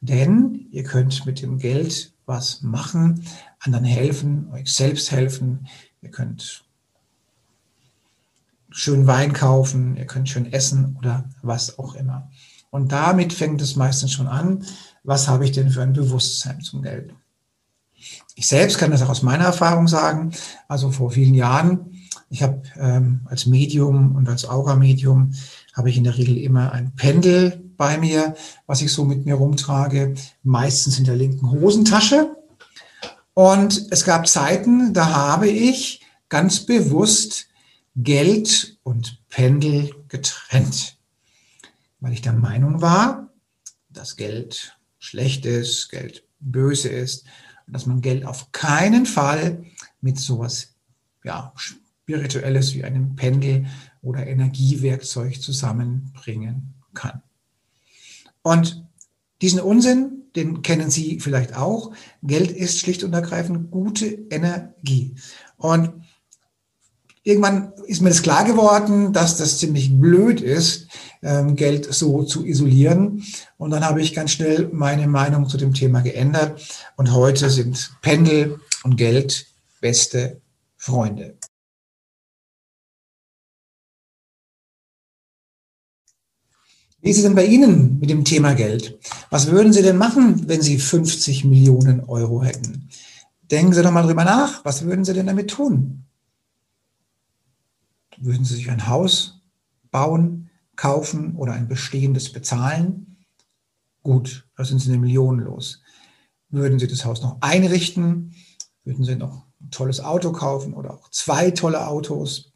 Denn 0.00 0.66
ihr 0.70 0.82
könnt 0.82 1.26
mit 1.26 1.42
dem 1.42 1.58
Geld 1.58 2.12
was 2.26 2.62
machen, 2.62 3.26
anderen 3.60 3.84
helfen, 3.84 4.50
euch 4.52 4.72
selbst 4.72 5.10
helfen. 5.10 5.68
Ihr 6.00 6.10
könnt 6.10 6.64
schön 8.70 9.06
Wein 9.06 9.32
kaufen, 9.32 9.96
ihr 9.96 10.06
könnt 10.06 10.28
schön 10.28 10.52
essen 10.52 10.96
oder 10.98 11.24
was 11.42 11.78
auch 11.78 11.94
immer. 11.94 12.30
Und 12.70 12.92
damit 12.92 13.32
fängt 13.32 13.60
es 13.62 13.76
meistens 13.76 14.12
schon 14.12 14.28
an, 14.28 14.64
was 15.02 15.28
habe 15.28 15.44
ich 15.44 15.52
denn 15.52 15.70
für 15.70 15.82
ein 15.82 15.92
Bewusstsein 15.92 16.60
zum 16.60 16.82
Geld? 16.82 17.12
Ich 18.34 18.46
selbst 18.46 18.78
kann 18.78 18.90
das 18.90 19.02
auch 19.02 19.08
aus 19.08 19.22
meiner 19.22 19.44
Erfahrung 19.44 19.88
sagen. 19.88 20.32
Also 20.68 20.90
vor 20.90 21.10
vielen 21.10 21.34
Jahren, 21.34 22.00
ich 22.30 22.42
habe 22.42 22.62
ähm, 22.78 23.20
als 23.26 23.46
Medium 23.46 24.14
und 24.14 24.28
als 24.28 24.48
Aura-Medium 24.48 25.32
habe 25.74 25.90
ich 25.90 25.96
in 25.96 26.04
der 26.04 26.16
Regel 26.16 26.38
immer 26.38 26.72
ein 26.72 26.94
Pendel 26.94 27.62
bei 27.76 27.98
mir, 27.98 28.34
was 28.66 28.82
ich 28.82 28.92
so 28.92 29.04
mit 29.04 29.26
mir 29.26 29.34
rumtrage, 29.34 30.14
meistens 30.42 30.98
in 30.98 31.04
der 31.04 31.16
linken 31.16 31.50
Hosentasche. 31.50 32.36
Und 33.34 33.86
es 33.90 34.04
gab 34.04 34.28
Zeiten, 34.28 34.92
da 34.92 35.10
habe 35.10 35.48
ich 35.48 36.02
ganz 36.28 36.60
bewusst 36.60 37.49
Geld 38.02 38.78
und 38.82 39.20
Pendel 39.28 39.94
getrennt, 40.08 40.98
weil 42.00 42.12
ich 42.12 42.22
der 42.22 42.32
Meinung 42.32 42.80
war, 42.80 43.32
dass 43.88 44.16
Geld 44.16 44.78
schlecht 44.98 45.46
ist, 45.46 45.90
Geld 45.90 46.24
böse 46.40 46.88
ist 46.88 47.26
dass 47.72 47.86
man 47.86 48.00
Geld 48.00 48.24
auf 48.24 48.52
keinen 48.52 49.06
Fall 49.06 49.64
mit 50.00 50.18
sowas 50.18 50.74
ja, 51.24 51.52
spirituelles 51.56 52.74
wie 52.74 52.84
einem 52.84 53.16
Pendel 53.16 53.66
oder 54.02 54.26
Energiewerkzeug 54.26 55.40
zusammenbringen 55.40 56.74
kann. 56.94 57.22
Und 58.42 58.84
diesen 59.42 59.60
Unsinn, 59.60 60.24
den 60.34 60.62
kennen 60.62 60.90
Sie 60.90 61.20
vielleicht 61.20 61.54
auch. 61.56 61.92
Geld 62.22 62.50
ist 62.50 62.78
schlicht 62.78 63.04
und 63.04 63.12
ergreifend 63.12 63.70
gute 63.70 64.06
Energie. 64.06 65.14
Und 65.56 66.04
Irgendwann 67.22 67.72
ist 67.86 68.00
mir 68.00 68.08
das 68.08 68.22
klar 68.22 68.44
geworden, 68.44 69.12
dass 69.12 69.36
das 69.36 69.58
ziemlich 69.58 69.98
blöd 69.98 70.40
ist, 70.40 70.88
ähm, 71.22 71.54
Geld 71.54 71.92
so 71.92 72.22
zu 72.22 72.46
isolieren. 72.46 73.22
Und 73.58 73.70
dann 73.70 73.84
habe 73.84 74.00
ich 74.00 74.14
ganz 74.14 74.30
schnell 74.32 74.70
meine 74.72 75.06
Meinung 75.06 75.46
zu 75.46 75.58
dem 75.58 75.74
Thema 75.74 76.00
geändert. 76.00 76.62
Und 76.96 77.12
heute 77.12 77.50
sind 77.50 77.92
Pendel 78.00 78.58
und 78.84 78.96
Geld 78.96 79.46
beste 79.82 80.40
Freunde. 80.78 81.36
Wie 87.02 87.10
ist 87.10 87.18
es 87.18 87.22
denn 87.22 87.34
bei 87.34 87.46
Ihnen 87.46 87.98
mit 87.98 88.10
dem 88.10 88.24
Thema 88.24 88.54
Geld? 88.54 88.98
Was 89.30 89.50
würden 89.50 89.72
Sie 89.72 89.82
denn 89.82 89.96
machen, 89.96 90.48
wenn 90.48 90.60
Sie 90.60 90.78
50 90.78 91.44
Millionen 91.44 92.00
Euro 92.00 92.42
hätten? 92.42 92.88
Denken 93.50 93.72
Sie 93.72 93.82
doch 93.82 93.90
mal 93.90 94.02
drüber 94.02 94.24
nach. 94.24 94.64
Was 94.64 94.84
würden 94.84 95.04
Sie 95.04 95.14
denn 95.14 95.26
damit 95.26 95.50
tun? 95.50 96.04
Würden 98.22 98.44
Sie 98.44 98.54
sich 98.54 98.70
ein 98.70 98.86
Haus 98.86 99.40
bauen, 99.90 100.50
kaufen 100.76 101.36
oder 101.36 101.54
ein 101.54 101.68
bestehendes 101.68 102.30
bezahlen? 102.30 103.16
Gut, 104.02 104.46
da 104.56 104.64
sind 104.64 104.78
Sie 104.78 104.90
eine 104.90 104.98
Million 104.98 105.38
los. 105.40 105.82
Würden 106.50 106.78
Sie 106.78 106.86
das 106.86 107.06
Haus 107.06 107.22
noch 107.22 107.38
einrichten? 107.40 108.34
Würden 108.84 109.04
Sie 109.04 109.16
noch 109.16 109.46
ein 109.60 109.70
tolles 109.70 110.00
Auto 110.00 110.32
kaufen 110.32 110.74
oder 110.74 110.92
auch 110.92 111.08
zwei 111.10 111.50
tolle 111.50 111.86
Autos? 111.86 112.52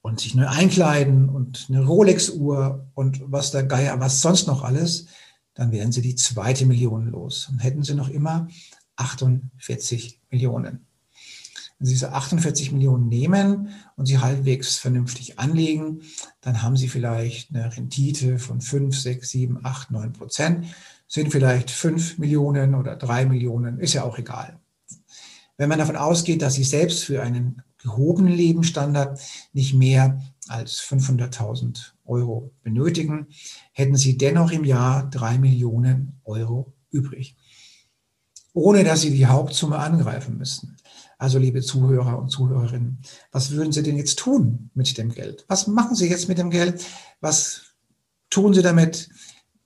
Und 0.00 0.20
sich 0.20 0.34
neu 0.34 0.46
einkleiden 0.46 1.28
und 1.28 1.66
eine 1.68 1.84
Rolex-Uhr 1.84 2.88
und 2.94 3.20
was 3.26 3.50
der 3.50 3.64
Geier, 3.64 4.00
was 4.00 4.22
sonst 4.22 4.46
noch 4.46 4.62
alles, 4.62 5.08
dann 5.52 5.72
wären 5.72 5.92
Sie 5.92 6.00
die 6.00 6.14
zweite 6.14 6.64
Million 6.64 7.10
los. 7.10 7.48
Und 7.50 7.58
hätten 7.58 7.82
Sie 7.82 7.94
noch 7.94 8.08
immer 8.08 8.48
48 8.96 10.20
Millionen. 10.30 10.86
Wenn 11.78 11.86
Sie 11.86 11.92
diese 11.92 12.12
48 12.12 12.72
Millionen 12.72 13.08
nehmen 13.08 13.68
und 13.96 14.06
sie 14.06 14.18
halbwegs 14.18 14.76
vernünftig 14.76 15.38
anlegen, 15.38 16.00
dann 16.40 16.62
haben 16.62 16.76
Sie 16.76 16.88
vielleicht 16.88 17.54
eine 17.54 17.76
Rendite 17.76 18.38
von 18.38 18.60
5, 18.60 18.98
6, 18.98 19.28
7, 19.28 19.58
8, 19.62 19.90
9 19.90 20.12
Prozent. 20.14 20.66
Sind 21.06 21.30
vielleicht 21.30 21.70
5 21.70 22.18
Millionen 22.18 22.74
oder 22.74 22.96
3 22.96 23.26
Millionen, 23.26 23.78
ist 23.78 23.92
ja 23.92 24.04
auch 24.04 24.18
egal. 24.18 24.58
Wenn 25.58 25.68
man 25.68 25.78
davon 25.78 25.96
ausgeht, 25.96 26.42
dass 26.42 26.54
Sie 26.54 26.64
selbst 26.64 27.04
für 27.04 27.22
einen 27.22 27.62
gehobenen 27.78 28.32
Lebensstandard 28.32 29.20
nicht 29.52 29.74
mehr 29.74 30.20
als 30.48 30.80
500.000 30.80 31.92
Euro 32.04 32.52
benötigen, 32.62 33.28
hätten 33.72 33.96
Sie 33.96 34.16
dennoch 34.16 34.50
im 34.50 34.64
Jahr 34.64 35.08
3 35.10 35.38
Millionen 35.38 36.20
Euro 36.24 36.72
übrig, 36.90 37.36
ohne 38.54 38.82
dass 38.82 39.02
Sie 39.02 39.10
die 39.10 39.26
Hauptsumme 39.26 39.78
angreifen 39.78 40.38
müssten. 40.38 40.76
Also 41.18 41.38
liebe 41.38 41.62
Zuhörer 41.62 42.18
und 42.18 42.28
Zuhörerinnen, 42.28 42.98
was 43.32 43.52
würden 43.52 43.72
Sie 43.72 43.82
denn 43.82 43.96
jetzt 43.96 44.18
tun 44.18 44.70
mit 44.74 44.98
dem 44.98 45.12
Geld? 45.12 45.44
Was 45.48 45.66
machen 45.66 45.94
Sie 45.94 46.08
jetzt 46.08 46.28
mit 46.28 46.38
dem 46.38 46.50
Geld? 46.50 46.84
Was 47.20 47.62
tun 48.28 48.52
Sie 48.52 48.62
damit? 48.62 49.08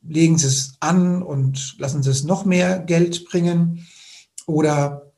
Legen 0.02 0.38
Sie 0.38 0.47
es 0.47 0.75
an 0.80 1.23
und 1.23 1.76
lassen 1.78 2.02
Sie 2.02 2.11
es 2.11 2.23
noch 2.23 2.45
mehr 2.45 2.78
Geld 2.78 3.25
bringen? 3.25 3.87
Oder 4.47 5.12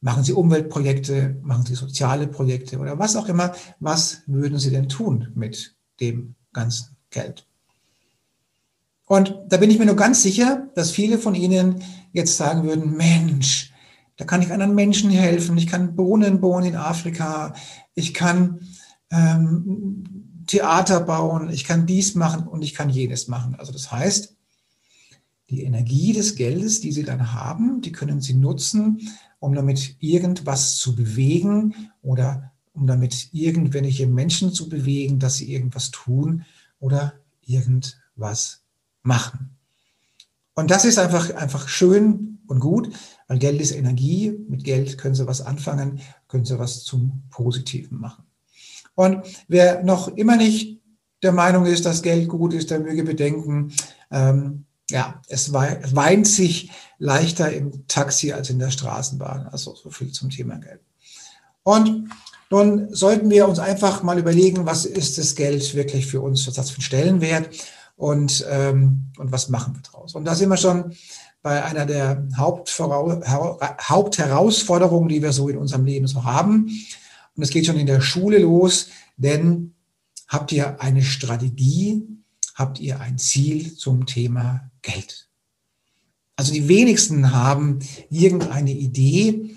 machen 0.00 0.22
Sie 0.22 0.32
Umweltprojekte, 0.32 1.40
machen 1.42 1.66
Sie 1.66 1.74
soziale 1.74 2.28
Projekte 2.28 2.78
oder 2.78 2.98
was 2.98 3.16
auch 3.16 3.28
immer? 3.28 3.52
Was 3.80 4.22
würden 4.26 4.58
Sie 4.58 4.70
denn 4.70 4.88
tun 4.88 5.32
mit 5.34 5.74
dem 6.00 6.36
ganzen 6.52 6.96
Geld? 7.10 7.46
Und 9.06 9.36
da 9.48 9.56
bin 9.56 9.70
ich 9.70 9.78
mir 9.78 9.86
nur 9.86 9.96
ganz 9.96 10.22
sicher, 10.22 10.68
dass 10.74 10.92
viele 10.92 11.18
von 11.18 11.34
Ihnen 11.34 11.82
jetzt 12.12 12.36
sagen 12.36 12.62
würden, 12.62 12.96
Mensch, 12.96 13.71
da 14.16 14.24
kann 14.24 14.42
ich 14.42 14.52
anderen 14.52 14.74
Menschen 14.74 15.10
helfen. 15.10 15.56
Ich 15.58 15.66
kann 15.66 15.96
Bohnen 15.96 16.40
bohren 16.40 16.64
in 16.64 16.76
Afrika. 16.76 17.54
Ich 17.94 18.14
kann 18.14 18.60
ähm, 19.10 20.04
Theater 20.46 21.00
bauen. 21.00 21.50
Ich 21.50 21.64
kann 21.64 21.86
dies 21.86 22.14
machen 22.14 22.46
und 22.46 22.62
ich 22.62 22.74
kann 22.74 22.90
jenes 22.90 23.28
machen. 23.28 23.54
Also 23.54 23.72
das 23.72 23.90
heißt, 23.90 24.36
die 25.50 25.64
Energie 25.64 26.12
des 26.12 26.34
Geldes, 26.36 26.80
die 26.80 26.92
Sie 26.92 27.04
dann 27.04 27.32
haben, 27.32 27.80
die 27.80 27.92
können 27.92 28.20
Sie 28.20 28.34
nutzen, 28.34 29.00
um 29.38 29.54
damit 29.54 29.96
irgendwas 30.00 30.76
zu 30.76 30.94
bewegen 30.94 31.90
oder 32.00 32.52
um 32.74 32.86
damit 32.86 33.28
irgendwelche 33.32 34.06
Menschen 34.06 34.52
zu 34.52 34.68
bewegen, 34.68 35.18
dass 35.18 35.36
sie 35.36 35.52
irgendwas 35.52 35.90
tun 35.90 36.44
oder 36.80 37.14
irgendwas 37.44 38.62
machen. 39.02 39.56
Und 40.54 40.70
das 40.70 40.84
ist 40.84 40.98
einfach, 40.98 41.34
einfach 41.34 41.68
schön 41.68 42.38
und 42.52 42.60
gut, 42.60 42.90
weil 43.26 43.38
Geld 43.38 43.60
ist 43.60 43.72
Energie. 43.72 44.32
Mit 44.48 44.62
Geld 44.62 44.98
können 44.98 45.14
Sie 45.14 45.26
was 45.26 45.40
anfangen, 45.40 46.00
können 46.28 46.44
Sie 46.44 46.58
was 46.58 46.84
zum 46.84 47.24
Positiven 47.30 47.98
machen. 47.98 48.24
Und 48.94 49.24
wer 49.48 49.82
noch 49.82 50.08
immer 50.08 50.36
nicht 50.36 50.80
der 51.22 51.32
Meinung 51.32 51.66
ist, 51.66 51.86
dass 51.86 52.02
Geld 52.02 52.28
gut 52.28 52.52
ist, 52.52 52.70
der 52.70 52.80
möge 52.80 53.04
bedenken, 53.04 53.72
ähm, 54.10 54.66
ja, 54.90 55.22
es 55.28 55.52
weint 55.52 56.26
sich 56.26 56.70
leichter 56.98 57.50
im 57.52 57.86
Taxi 57.88 58.32
als 58.32 58.50
in 58.50 58.58
der 58.58 58.70
Straßenbahn. 58.70 59.46
Also 59.46 59.74
so 59.74 59.90
viel 59.90 60.12
zum 60.12 60.28
Thema 60.28 60.56
Geld. 60.58 60.80
Und 61.62 62.10
nun 62.50 62.94
sollten 62.94 63.30
wir 63.30 63.48
uns 63.48 63.58
einfach 63.58 64.02
mal 64.02 64.18
überlegen, 64.18 64.66
was 64.66 64.84
ist 64.84 65.16
das 65.16 65.34
Geld 65.34 65.74
wirklich 65.74 66.06
für 66.06 66.20
uns, 66.20 66.46
was 66.46 66.58
hat 66.58 66.66
es 66.66 66.70
für 66.70 66.76
einen 66.76 66.82
Stellenwert 66.82 67.48
und, 67.96 68.44
ähm, 68.50 69.06
und 69.16 69.32
was 69.32 69.48
machen 69.48 69.74
wir 69.74 69.82
draus. 69.82 70.14
Und 70.14 70.24
da 70.24 70.34
sind 70.34 70.50
wir 70.50 70.56
schon 70.56 70.92
bei 71.42 71.64
einer 71.64 71.86
der 71.86 72.28
Hauptherausforderungen, 72.36 75.08
die 75.08 75.22
wir 75.22 75.32
so 75.32 75.48
in 75.48 75.58
unserem 75.58 75.84
Leben 75.84 76.06
so 76.06 76.22
haben. 76.24 76.70
Und 77.36 77.42
es 77.42 77.50
geht 77.50 77.66
schon 77.66 77.78
in 77.78 77.86
der 77.86 78.00
Schule 78.00 78.38
los, 78.38 78.88
denn 79.16 79.74
habt 80.28 80.52
ihr 80.52 80.80
eine 80.80 81.02
Strategie, 81.02 82.06
habt 82.54 82.78
ihr 82.80 83.00
ein 83.00 83.18
Ziel 83.18 83.74
zum 83.74 84.06
Thema 84.06 84.70
Geld? 84.82 85.28
Also 86.36 86.52
die 86.52 86.68
wenigsten 86.68 87.32
haben 87.32 87.80
irgendeine 88.08 88.72
Idee, 88.72 89.50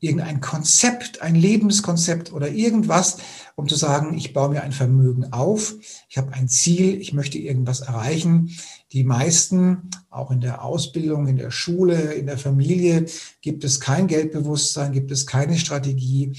irgendein 0.00 0.40
Konzept, 0.40 1.20
ein 1.20 1.34
Lebenskonzept 1.34 2.32
oder 2.32 2.48
irgendwas, 2.48 3.18
um 3.54 3.68
zu 3.68 3.76
sagen, 3.76 4.16
ich 4.16 4.32
baue 4.32 4.50
mir 4.50 4.62
ein 4.62 4.72
Vermögen 4.72 5.32
auf, 5.32 5.74
ich 6.08 6.16
habe 6.16 6.32
ein 6.32 6.48
Ziel, 6.48 7.00
ich 7.00 7.12
möchte 7.12 7.38
irgendwas 7.38 7.80
erreichen. 7.80 8.56
Die 8.92 9.04
meisten, 9.04 9.90
auch 10.10 10.30
in 10.30 10.40
der 10.40 10.64
Ausbildung, 10.64 11.28
in 11.28 11.36
der 11.36 11.52
Schule, 11.52 12.14
in 12.14 12.26
der 12.26 12.38
Familie, 12.38 13.06
gibt 13.40 13.62
es 13.62 13.78
kein 13.78 14.08
Geldbewusstsein, 14.08 14.92
gibt 14.92 15.12
es 15.12 15.26
keine 15.26 15.58
Strategie 15.58 16.36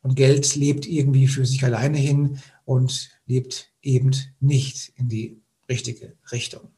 und 0.00 0.16
Geld 0.16 0.56
lebt 0.56 0.86
irgendwie 0.86 1.28
für 1.28 1.44
sich 1.44 1.64
alleine 1.64 1.98
hin 1.98 2.38
und 2.64 3.10
lebt 3.26 3.70
eben 3.82 4.10
nicht 4.40 4.92
in 4.96 5.08
die 5.08 5.40
richtige 5.68 6.14
Richtung. 6.32 6.70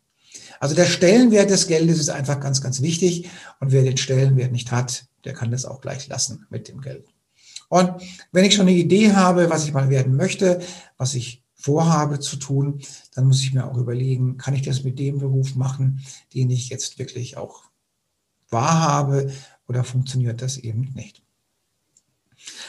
Also 0.59 0.75
der 0.75 0.87
Stellenwert 0.87 1.51
des 1.51 1.69
Geldes 1.69 2.01
ist 2.01 2.11
einfach 2.11 2.41
ganz, 2.41 2.61
ganz 2.61 2.83
wichtig. 2.83 3.29
Und 3.61 3.71
wer 3.71 3.83
den 3.83 3.97
Stellenwert 3.97 4.51
nicht 4.51 4.73
hat, 4.73 5.07
der 5.25 5.33
kann 5.33 5.51
das 5.51 5.65
auch 5.65 5.81
gleich 5.81 6.09
lassen 6.09 6.47
mit 6.51 6.69
dem 6.69 6.81
Geld. 6.81 7.07
Und 7.69 7.91
wenn 8.33 8.45
ich 8.45 8.55
schon 8.55 8.67
eine 8.67 8.77
Idee 8.77 9.13
habe, 9.13 9.49
was 9.49 9.65
ich 9.65 9.73
mal 9.73 9.91
werden 9.91 10.17
möchte, 10.17 10.61
was 10.97 11.15
ich 11.15 11.44
vorhabe 11.65 12.21
zu 12.21 12.37
tun, 12.37 12.81
dann 13.15 13.27
muss 13.27 13.41
ich 13.41 13.55
mir 13.55 13.67
auch 13.67 13.79
überlegen, 13.79 14.37
kann 14.37 14.55
ich 14.55 14.61
das 14.61 14.85
mit 14.85 14.99
dem 14.99 15.19
Beruf 15.19 15.55
machen, 15.55 16.05
den 16.35 16.51
ich 16.51 16.69
jetzt 16.69 16.99
wirklich 16.99 17.39
auch 17.39 17.63
wahrhabe 18.51 19.33
oder 19.67 19.83
funktioniert 19.83 20.43
das 20.43 20.59
eben 20.59 20.93
nicht. 20.95 21.23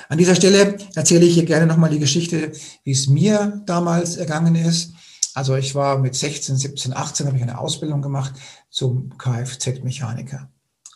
An 0.08 0.18
dieser 0.18 0.36
Stelle 0.36 0.78
erzähle 0.96 1.26
ich 1.26 1.34
hier 1.34 1.44
gerne 1.44 1.68
nochmal 1.68 1.90
die 1.90 2.00
Geschichte, 2.00 2.54
wie 2.86 2.92
es 2.92 3.08
mir 3.08 3.62
damals 3.66 4.16
ergangen 4.16 4.56
ist. 4.56 4.94
Also 5.34 5.58
ich 5.58 5.76
war 5.76 6.00
mit 6.00 6.16
16, 6.16 6.56
17, 6.56 6.94
18, 6.94 7.28
habe 7.28 7.36
ich 7.36 7.44
eine 7.44 7.60
Ausbildung 7.60 8.02
gemacht 8.02 8.36
zum 8.70 9.18
Kfz-Mechaniker. 9.18 10.50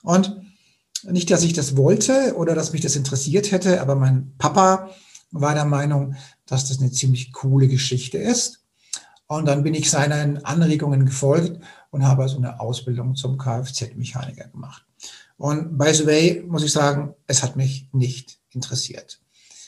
Und 0.03 0.39
nicht, 1.03 1.29
dass 1.31 1.43
ich 1.43 1.51
das 1.51 1.75
wollte 1.75 2.35
oder 2.38 2.55
dass 2.55 2.71
mich 2.71 2.79
das 2.79 2.95
interessiert 2.95 3.51
hätte, 3.51 3.81
aber 3.81 3.95
mein 3.95 4.33
Papa 4.38 4.89
war 5.31 5.53
der 5.53 5.65
Meinung, 5.65 6.15
dass 6.49 6.67
das 6.67 6.79
eine 6.79 6.91
ziemlich 6.91 7.31
coole 7.31 7.67
Geschichte 7.67 8.17
ist. 8.17 8.65
Und 9.27 9.45
dann 9.45 9.63
bin 9.63 9.75
ich 9.75 9.89
seinen 9.89 10.43
Anregungen 10.43 11.05
gefolgt 11.05 11.62
und 11.91 12.05
habe 12.05 12.23
also 12.23 12.38
eine 12.38 12.59
Ausbildung 12.59 13.15
zum 13.15 13.38
Kfz-Mechaniker 13.38 14.47
gemacht. 14.47 14.83
Und 15.38 15.77
by 15.77 15.93
the 15.93 16.05
way, 16.05 16.43
muss 16.47 16.63
ich 16.63 16.71
sagen, 16.71 17.13
es 17.27 17.43
hat 17.43 17.55
mich 17.55 17.88
nicht 17.93 18.39
interessiert. 18.49 19.21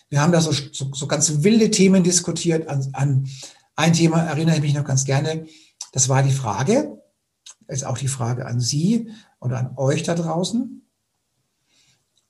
Wir 0.09 0.21
haben 0.21 0.31
da 0.31 0.41
so, 0.41 0.51
so, 0.51 0.91
so 0.93 1.07
ganz 1.07 1.43
wilde 1.43 1.71
Themen 1.71 2.03
diskutiert. 2.03 2.67
An, 2.67 2.89
an 2.93 3.29
ein 3.75 3.93
Thema 3.93 4.23
erinnere 4.23 4.55
ich 4.55 4.61
mich 4.61 4.73
noch 4.73 4.83
ganz 4.83 5.05
gerne. 5.05 5.45
Das 5.93 6.09
war 6.09 6.23
die 6.23 6.31
Frage, 6.31 7.01
ist 7.67 7.85
auch 7.85 7.97
die 7.97 8.07
Frage 8.07 8.45
an 8.45 8.59
Sie 8.59 9.11
oder 9.39 9.59
an 9.59 9.73
euch 9.77 10.03
da 10.03 10.15
draußen 10.15 10.81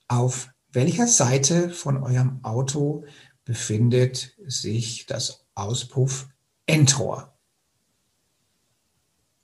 auf 0.08 0.50
welcher 0.72 1.08
Seite 1.08 1.70
von 1.70 2.04
eurem 2.04 2.44
Auto 2.44 3.06
befindet 3.46 4.36
sich 4.46 5.06
das 5.06 5.46
Auspuff-Endrohr? 5.56 7.34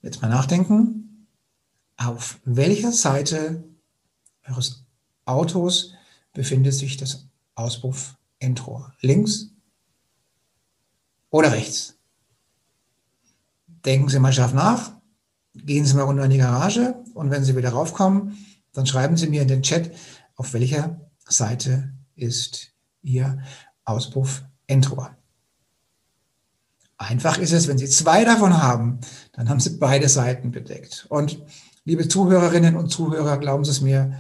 Jetzt 0.02 0.22
mal 0.22 0.30
nachdenken. 0.30 1.28
Auf 1.98 2.40
welcher 2.46 2.92
Seite 2.92 3.64
eures 4.48 4.86
Autos 5.26 5.94
befindet 6.34 6.74
sich 6.74 6.98
das 6.98 7.28
Auspuff-Endrohr? 7.56 8.94
Links 9.02 9.50
oder 11.30 11.52
rechts? 11.52 11.98
Denken 13.68 14.10
Sie 14.10 14.20
mal 14.20 14.34
scharf 14.34 14.54
nach. 14.54 14.94
Gehen 15.56 15.86
Sie 15.86 15.96
mal 15.96 16.04
runter 16.04 16.26
in 16.26 16.32
die 16.32 16.38
Garage 16.38 17.04
und 17.16 17.32
wenn 17.32 17.44
Sie 17.44 17.56
wieder 17.56 17.70
raufkommen, 17.70 18.38
dann 18.74 18.86
schreiben 18.86 19.18
Sie 19.18 19.28
mir 19.28 19.42
in 19.42 19.48
den 19.48 19.64
Chat, 19.64 19.92
auf 20.36 20.54
welcher 20.54 21.02
Seite 21.28 21.94
ist 22.16 22.74
Ihr 23.02 23.42
Auspuff-Endrohr. 23.88 25.12
Einfach 26.98 27.38
ist 27.38 27.54
es, 27.54 27.68
wenn 27.68 27.78
Sie 27.78 27.88
zwei 27.88 28.26
davon 28.26 28.62
haben, 28.62 29.00
dann 29.34 29.50
haben 29.50 29.60
Sie 29.60 29.78
beide 29.78 30.10
Seiten 30.10 30.52
bedeckt. 30.52 31.06
Und 31.10 31.40
liebe 31.86 32.08
Zuhörerinnen 32.08 32.76
und 32.76 32.90
Zuhörer, 32.90 33.38
glauben 33.38 33.64
Sie 33.64 33.72
es 33.72 33.82
mir, 33.82 34.20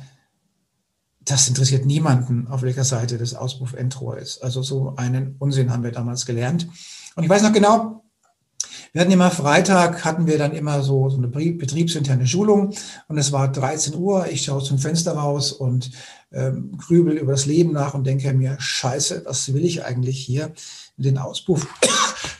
das 1.19 1.47
interessiert 1.49 1.85
niemanden, 1.85 2.47
auf 2.47 2.61
welcher 2.61 2.85
Seite 2.85 3.17
das 3.17 3.33
Auspuff-Endrohr 3.33 4.17
ist. 4.17 4.43
Also 4.43 4.61
so 4.61 4.95
einen 4.95 5.35
Unsinn 5.39 5.71
haben 5.71 5.83
wir 5.83 5.91
damals 5.91 6.25
gelernt. 6.25 6.67
Und 7.15 7.23
ich 7.23 7.29
weiß 7.29 7.41
noch 7.41 7.51
genau, 7.51 8.05
wir 8.97 9.01
hatten 9.01 9.11
immer 9.11 9.29
Freitag, 9.29 10.03
hatten 10.05 10.25
wir 10.25 10.39
dann 10.39 10.53
immer 10.53 10.81
so, 10.81 11.07
so 11.11 11.17
eine 11.17 11.27
betriebsinterne 11.27 12.25
Schulung 12.25 12.73
und 13.07 13.19
es 13.19 13.31
war 13.31 13.51
13 13.51 13.93
Uhr, 13.93 14.25
ich 14.25 14.43
schaue 14.43 14.63
zum 14.63 14.79
Fenster 14.79 15.11
raus 15.11 15.51
und 15.51 15.91
ähm, 16.31 16.75
grübel 16.79 17.15
über 17.15 17.33
das 17.33 17.45
Leben 17.45 17.73
nach 17.73 17.93
und 17.93 18.05
denke 18.05 18.33
mir, 18.33 18.55
scheiße, 18.59 19.21
was 19.25 19.53
will 19.53 19.63
ich 19.63 19.85
eigentlich 19.85 20.17
hier 20.17 20.51
den 20.95 21.19
Auspuff? 21.19 21.67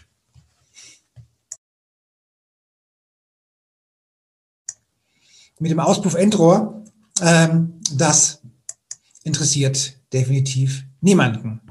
mit 5.60 5.70
dem 5.70 5.80
Auspuff-Endrohr, 5.80 6.86
ähm, 7.22 7.82
das 7.94 8.42
interessiert 9.22 9.94
definitiv 10.12 10.86
niemanden. 11.02 11.62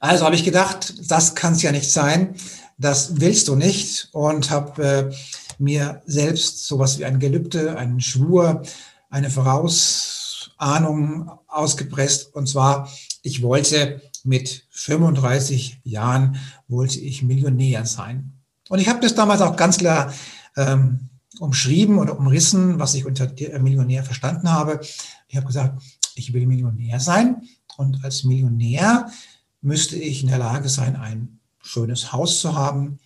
Also 0.00 0.26
habe 0.26 0.34
ich 0.34 0.44
gedacht, 0.44 1.10
das 1.10 1.34
kann 1.34 1.54
es 1.54 1.62
ja 1.62 1.72
nicht 1.72 1.90
sein 1.90 2.34
das 2.80 3.20
willst 3.20 3.48
du 3.48 3.56
nicht 3.56 4.08
und 4.12 4.50
habe 4.50 4.82
äh, 4.82 5.14
mir 5.58 6.02
selbst 6.06 6.66
sowas 6.66 6.98
wie 6.98 7.04
ein 7.04 7.20
Gelübde, 7.20 7.76
einen 7.76 8.00
Schwur, 8.00 8.62
eine 9.10 9.28
Vorausahnung 9.28 11.30
ausgepresst. 11.46 12.34
Und 12.34 12.48
zwar, 12.48 12.90
ich 13.22 13.42
wollte 13.42 14.00
mit 14.24 14.66
35 14.70 15.80
Jahren, 15.84 16.36
wollte 16.68 17.00
ich 17.00 17.22
Millionär 17.22 17.84
sein. 17.84 18.32
Und 18.70 18.78
ich 18.78 18.88
habe 18.88 19.00
das 19.00 19.14
damals 19.14 19.42
auch 19.42 19.56
ganz 19.56 19.76
klar 19.76 20.14
ähm, 20.56 21.10
umschrieben 21.38 21.98
oder 21.98 22.18
umrissen, 22.18 22.78
was 22.78 22.94
ich 22.94 23.04
unter 23.04 23.30
Millionär 23.58 24.04
verstanden 24.04 24.50
habe. 24.50 24.80
Ich 25.28 25.36
habe 25.36 25.46
gesagt, 25.46 25.82
ich 26.14 26.32
will 26.32 26.46
Millionär 26.46 26.98
sein 26.98 27.42
und 27.76 28.02
als 28.04 28.24
Millionär 28.24 29.10
müsste 29.60 29.96
ich 29.96 30.22
in 30.22 30.28
der 30.28 30.38
Lage 30.38 30.70
sein, 30.70 30.96
ein 30.96 31.39
schönes 31.62 32.12
Haus 32.12 32.40
zu 32.40 32.54
haben, 32.54 32.98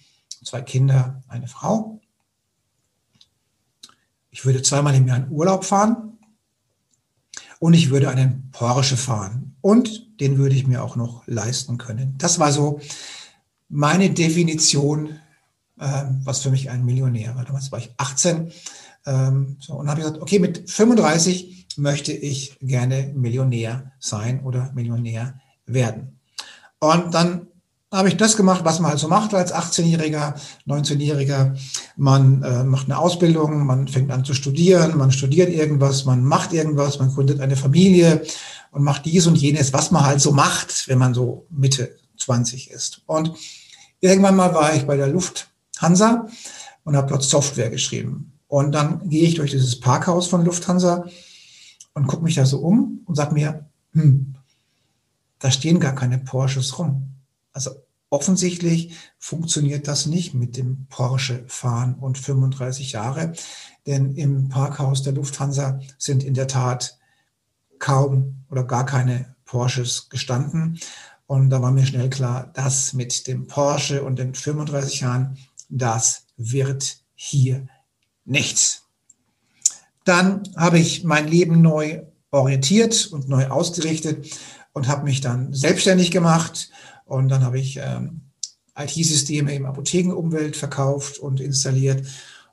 zwei 0.45 0.62
Kinder, 0.62 1.23
eine 1.29 1.49
Frau. 1.49 2.01
Ich 4.31 4.45
würde 4.45 4.62
zweimal 4.62 4.95
im 4.95 5.07
Jahr 5.07 5.19
in 5.19 5.31
Urlaub 5.31 5.64
fahren 5.64 6.19
und 7.59 7.75
ich 7.75 7.90
würde 7.90 8.09
einen 8.09 8.51
Porsche 8.51 8.97
fahren 8.97 9.57
und 9.61 10.21
den 10.21 10.38
würde 10.38 10.55
ich 10.55 10.67
mir 10.67 10.83
auch 10.83 10.97
noch 10.97 11.27
leisten 11.27 11.79
können. 11.79 12.14
Das 12.19 12.38
war 12.38 12.53
so 12.53 12.81
meine 13.69 14.11
Definition, 14.11 15.19
äh, 15.79 16.05
was 16.23 16.40
für 16.40 16.51
mich 16.51 16.71
ein 16.71 16.85
Millionär 16.85 17.35
war. 17.35 17.45
Damals 17.45 17.73
war 17.73 17.79
ich 17.79 17.95
18 17.97 18.53
ähm, 19.07 19.57
so, 19.61 19.75
und 19.75 19.88
habe 19.88 20.01
gesagt, 20.01 20.21
okay, 20.21 20.38
mit 20.38 20.71
35 20.71 21.69
möchte 21.77 22.12
ich 22.12 22.59
gerne 22.61 23.12
Millionär 23.14 23.93
sein 23.99 24.43
oder 24.45 24.73
Millionär 24.73 25.40
werden. 25.67 26.21
Und 26.79 27.14
dann 27.14 27.49
habe 27.94 28.09
ich 28.09 28.16
das 28.16 28.37
gemacht, 28.37 28.64
was 28.64 28.80
man 28.80 28.90
halt 28.90 29.00
so 29.00 29.09
macht 29.09 29.35
als 29.35 29.54
18-Jähriger, 29.54 30.35
19-Jähriger. 30.66 31.57
Man 31.96 32.42
äh, 32.42 32.64
macht 32.64 32.87
eine 32.87 32.98
Ausbildung, 32.98 33.64
man 33.64 33.88
fängt 33.88 34.11
an 34.11 34.24
zu 34.24 34.35
studieren, 34.35 34.98
man 34.98 35.12
studiert 35.12 35.50
irgendwas, 35.50 36.04
man 36.04 36.24
macht 36.24 36.52
irgendwas, 36.52 36.98
man 36.98 37.14
gründet 37.14 37.40
eine 37.40 37.57
Familie 37.57 38.22
und 38.72 38.83
macht 38.83 39.04
dies 39.07 39.26
und 39.26 39.37
jenes, 39.37 39.72
was 39.72 39.90
man 39.90 40.04
halt 40.04 40.20
so 40.20 40.33
macht, 40.33 40.88
wenn 40.88 40.98
man 40.98 41.14
so 41.14 41.46
Mitte 41.50 41.96
20 42.18 42.70
ist. 42.70 43.02
Und 43.07 43.33
irgendwann 44.00 44.37
mal 44.37 44.52
war 44.54 44.74
ich 44.74 44.87
bei 44.87 44.96
der 44.96 45.09
Lufthansa 45.09 46.26
und 46.83 46.96
habe 46.96 47.09
dort 47.09 47.22
Software 47.22 47.70
geschrieben. 47.70 48.33
Und 48.48 48.72
dann 48.72 49.09
gehe 49.09 49.22
ich 49.22 49.37
durch 49.37 49.52
dieses 49.52 49.78
Parkhaus 49.78 50.26
von 50.26 50.44
Lufthansa 50.44 51.07
und 51.94 52.07
gucke 52.07 52.24
mich 52.24 52.35
da 52.35 52.44
so 52.44 52.59
um 52.59 53.00
und 53.07 53.14
sage 53.14 53.35
mir, 53.35 53.66
hm, 53.92 54.35
da 55.38 55.50
stehen 55.50 55.80
gar 55.80 55.94
keine 55.94 56.18
Porsches 56.18 56.78
rum. 56.78 57.14
Also 57.52 57.70
offensichtlich 58.14 58.94
funktioniert 59.18 59.88
das 59.88 60.07
nicht 60.07 60.35
mit 60.35 60.57
dem 60.57 60.87
Porsche 60.88 61.44
fahren 61.48 61.96
und 61.96 62.16
35 62.16 62.92
Jahre, 62.92 63.33
denn 63.88 64.14
im 64.14 64.48
Parkhaus 64.48 65.03
der 65.03 65.14
Lufthansa 65.14 65.81
sind 65.98 66.22
in 66.22 66.35
der 66.35 66.46
Tat 66.46 66.96
kaum 67.81 68.44
oder 68.48 68.62
gar 68.62 68.87
keine 68.87 69.35
Porsches 69.44 70.09
gestanden. 70.11 70.79
Und 71.27 71.50
da 71.50 71.61
war 71.61 71.72
mir 71.72 71.85
schnell 71.85 72.09
klar, 72.09 72.53
dass 72.55 72.92
mit 72.92 73.27
dem 73.27 73.48
Porsche 73.48 74.05
und 74.05 74.20
den 74.20 74.37
35 74.37 75.00
Jahren, 75.00 75.37
das 75.68 76.27
wird 76.37 76.98
hier 77.16 77.66
nichts. 78.24 78.83
Dann 80.05 80.44
habe 80.57 80.79
ich 80.79 81.03
mein 81.03 81.27
Leben 81.27 81.62
neu 81.62 82.05
orientiert 82.31 83.09
und 83.11 83.29
neu 83.29 83.48
ausgerichtet 83.48 84.38
und 84.72 84.87
habe 84.87 85.03
mich 85.03 85.20
dann 85.20 85.53
selbstständig 85.53 86.12
gemacht 86.12 86.70
und 87.05 87.29
dann 87.29 87.45
habe 87.45 87.59
ich 87.59 87.79
ähm, 87.83 88.23
IT-Systeme 88.77 89.55
im 89.55 89.67
Apothekenumwelt 89.67 90.57
verkauft 90.57 91.19
und 91.19 91.40
installiert. 91.40 92.07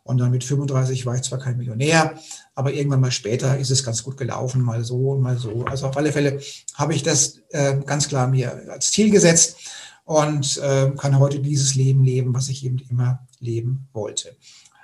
Und 0.03 0.17
dann 0.17 0.31
mit 0.31 0.43
35 0.43 1.05
war 1.05 1.15
ich 1.15 1.21
zwar 1.21 1.39
kein 1.39 1.57
Millionär, 1.57 2.15
aber 2.55 2.73
irgendwann 2.73 3.01
mal 3.01 3.11
später 3.11 3.57
ist 3.57 3.69
es 3.69 3.83
ganz 3.83 4.03
gut 4.03 4.17
gelaufen, 4.17 4.61
mal 4.61 4.83
so 4.83 5.11
und 5.11 5.21
mal 5.21 5.37
so. 5.37 5.63
Also 5.65 5.87
auf 5.87 5.95
alle 5.95 6.11
Fälle 6.11 6.41
habe 6.73 6.95
ich 6.95 7.03
das 7.03 7.39
äh, 7.49 7.77
ganz 7.85 8.07
klar 8.07 8.27
mir 8.27 8.69
als 8.71 8.91
Ziel 8.91 9.11
gesetzt 9.11 9.57
und 10.03 10.57
äh, 10.57 10.91
kann 10.97 11.19
heute 11.19 11.39
dieses 11.39 11.75
Leben 11.75 12.03
leben, 12.03 12.33
was 12.33 12.49
ich 12.49 12.65
eben 12.65 12.79
immer 12.89 13.27
leben 13.39 13.87
wollte. 13.93 14.35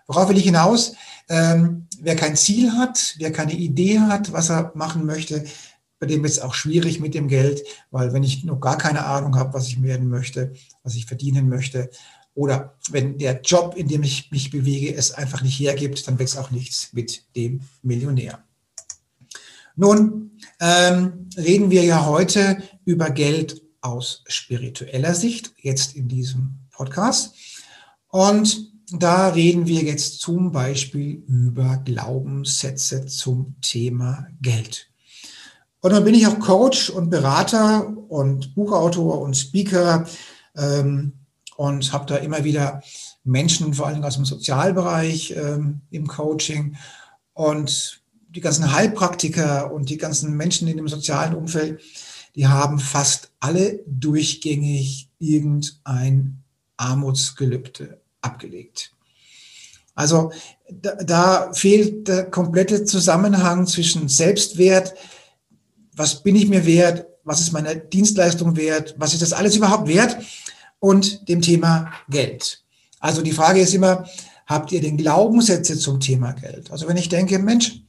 Worauf 0.06 0.30
will 0.30 0.38
ich 0.38 0.45
hinaus? 0.45 0.93
Ähm, 1.27 1.88
wer 1.99 2.15
kein 2.15 2.38
Ziel 2.38 2.71
hat, 2.73 3.15
wer 3.17 3.32
keine 3.32 3.53
Idee 3.53 3.99
hat, 3.99 4.32
was 4.32 4.49
er 4.49 4.71
machen 4.75 5.06
möchte, 5.06 5.43
bei 5.99 6.07
dem 6.07 6.25
ist 6.25 6.33
es 6.33 6.39
auch 6.39 6.53
schwierig 6.53 6.99
mit 6.99 7.13
dem 7.13 7.27
Geld, 7.27 7.63
weil 7.91 8.13
wenn 8.13 8.23
ich 8.23 8.43
noch 8.43 8.60
gar 8.60 8.77
keine 8.77 9.05
Ahnung 9.05 9.36
habe, 9.36 9.53
was 9.53 9.67
ich 9.67 9.81
werden 9.81 10.10
möchte, 10.10 10.53
was 10.83 10.95
ich 10.95 11.05
verdienen 11.05 11.49
möchte, 11.49 11.89
oder 12.38 12.77
wenn 12.91 13.17
der 13.17 13.41
Job, 13.41 13.73
in 13.75 13.88
dem 13.88 14.03
ich 14.03 14.29
mich 14.29 14.51
bewege, 14.51 14.93
es 14.93 15.12
einfach 15.12 15.41
nicht 15.41 15.60
hergibt, 15.60 16.07
dann 16.07 16.19
wächst 16.19 16.38
auch 16.38 16.51
nichts 16.51 16.93
mit 16.93 17.23
dem 17.36 17.62
Millionär. 17.81 18.43
Nun 19.75 20.39
ähm, 20.60 21.29
reden 21.36 21.71
wir 21.71 21.83
ja 21.83 22.05
heute 22.05 22.62
über 22.86 23.10
Geld 23.10 23.63
aus 23.81 24.23
spiritueller 24.27 25.15
Sicht, 25.15 25.53
jetzt 25.57 25.95
in 25.95 26.07
diesem 26.07 26.60
Podcast. 26.69 27.36
Und 28.10 28.71
da 28.91 29.29
reden 29.29 29.67
wir 29.67 29.81
jetzt 29.81 30.19
zum 30.19 30.51
Beispiel 30.51 31.23
über 31.27 31.77
Glaubenssätze 31.77 33.07
zum 33.07 33.55
Thema 33.62 34.27
Geld. 34.41 34.89
Und 35.88 35.93
dann 35.93 36.04
bin 36.04 36.15
ich 36.15 36.28
auch 36.28 36.39
Coach 36.39 36.89
und 36.89 37.10
Berater 37.10 37.88
und 38.10 38.56
Buchautor 38.56 39.21
und 39.21 39.38
Speaker 39.38 40.06
ähm, 40.58 41.13
und 41.56 41.93
habe 41.93 42.06
da 42.06 42.17
immer 42.17 42.43
wieder 42.43 42.84
Menschen, 43.23 43.73
vor 43.73 43.88
allem 43.88 44.04
aus 44.04 44.15
dem 44.15 44.26
Sozialbereich 44.26 45.34
ähm, 45.38 45.80
im 45.89 46.06
Coaching 46.06 46.76
und 47.32 48.02
die 48.28 48.41
ganzen 48.41 48.73
Heilpraktiker 48.73 49.71
und 49.71 49.89
die 49.89 49.95
ganzen 49.95 50.36
Menschen 50.36 50.67
in 50.67 50.76
dem 50.76 50.89
sozialen 50.89 51.34
Umfeld, 51.34 51.80
die 52.36 52.47
haben 52.47 52.80
fast 52.80 53.32
alle 53.39 53.80
durchgängig 53.88 55.10
irgendein 55.19 56.43
Armutsgelübde 56.76 58.02
abgelegt. 58.19 58.91
Also 59.95 60.34
da, 60.69 60.95
da 60.95 61.54
fehlt 61.54 62.10
der 62.10 62.30
komplette 62.30 62.84
Zusammenhang 62.84 63.67
zwischen 63.67 64.10
Selbstwert, 64.10 64.93
was 65.97 66.23
bin 66.23 66.36
ich 66.36 66.47
mir 66.47 66.65
wert, 66.65 67.07
was 67.23 67.41
ist 67.41 67.51
meine 67.51 67.75
Dienstleistung 67.75 68.55
wert, 68.55 68.95
was 68.97 69.13
ist 69.13 69.21
das 69.21 69.33
alles 69.33 69.55
überhaupt 69.55 69.88
wert 69.88 70.17
und 70.79 71.27
dem 71.27 71.41
Thema 71.41 71.91
Geld. 72.10 72.63
Also 72.99 73.21
die 73.21 73.31
Frage 73.33 73.60
ist 73.60 73.73
immer, 73.73 74.07
habt 74.45 74.71
ihr 74.71 74.79
den 74.79 74.97
Glaubenssätze 74.97 75.77
zum 75.77 75.99
Thema 75.99 76.31
Geld? 76.31 76.71
Also 76.71 76.88
wenn 76.88 76.97
ich 76.97 77.10
denke, 77.10 77.39
Mensch, 77.39 77.81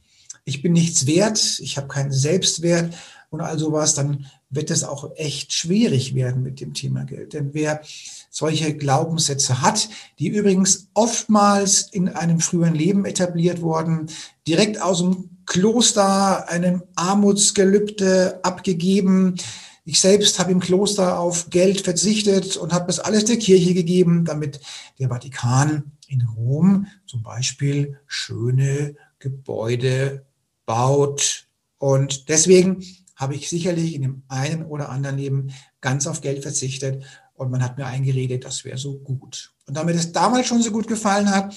ich 0.43 0.61
bin 0.61 0.73
nichts 0.73 1.05
wert, 1.05 1.59
ich 1.61 1.77
habe 1.77 1.87
keinen 1.87 2.11
Selbstwert 2.11 2.93
und 3.29 3.41
all 3.41 3.57
sowas, 3.57 3.93
dann 3.93 4.25
wird 4.49 4.71
es 4.71 4.83
auch 4.83 5.11
echt 5.15 5.53
schwierig 5.53 6.15
werden 6.15 6.41
mit 6.41 6.59
dem 6.59 6.73
Thema 6.73 7.03
Geld. 7.03 7.33
Denn 7.33 7.53
wer 7.53 7.81
solche 8.29 8.75
Glaubenssätze 8.75 9.61
hat, 9.61 9.89
die 10.19 10.27
übrigens 10.27 10.89
oftmals 10.93 11.81
in 11.91 12.09
einem 12.09 12.39
früheren 12.39 12.75
Leben 12.75 13.05
etabliert 13.05 13.61
wurden, 13.61 14.07
direkt 14.47 14.81
aus 14.81 14.99
dem 14.99 15.29
Kloster 15.45 16.47
einem 16.47 16.83
Armutsgelübde 16.95 18.39
abgegeben. 18.43 19.35
Ich 19.83 19.99
selbst 19.99 20.37
habe 20.37 20.51
im 20.51 20.59
Kloster 20.59 21.19
auf 21.19 21.49
Geld 21.49 21.81
verzichtet 21.81 22.55
und 22.55 22.71
habe 22.71 22.85
das 22.87 22.99
alles 22.99 23.25
der 23.25 23.37
Kirche 23.37 23.73
gegeben, 23.73 24.25
damit 24.25 24.59
der 24.99 25.09
Vatikan 25.09 25.91
in 26.07 26.21
Rom 26.37 26.87
zum 27.07 27.23
Beispiel 27.23 27.99
schöne 28.05 28.95
Gebäude 29.17 30.25
baut. 30.67 31.47
Und 31.79 32.29
deswegen 32.29 32.83
habe 33.15 33.35
ich 33.35 33.49
sicherlich 33.49 33.95
in 33.95 34.03
dem 34.03 34.23
einen 34.27 34.65
oder 34.65 34.89
anderen 34.89 35.17
Leben 35.17 35.51
ganz 35.81 36.07
auf 36.07 36.21
Geld 36.21 36.43
verzichtet 36.43 37.03
und 37.39 37.51
man 37.51 37.63
hat 37.63 37.77
mir 37.77 37.85
eingeredet, 37.85 38.43
das 38.43 38.65
wäre 38.65 38.77
so 38.77 38.99
gut. 38.99 39.53
Und 39.65 39.77
damit 39.77 39.95
es 39.95 40.11
damals 40.11 40.47
schon 40.47 40.61
so 40.61 40.71
gut 40.71 40.87
gefallen 40.87 41.31
hat, 41.31 41.55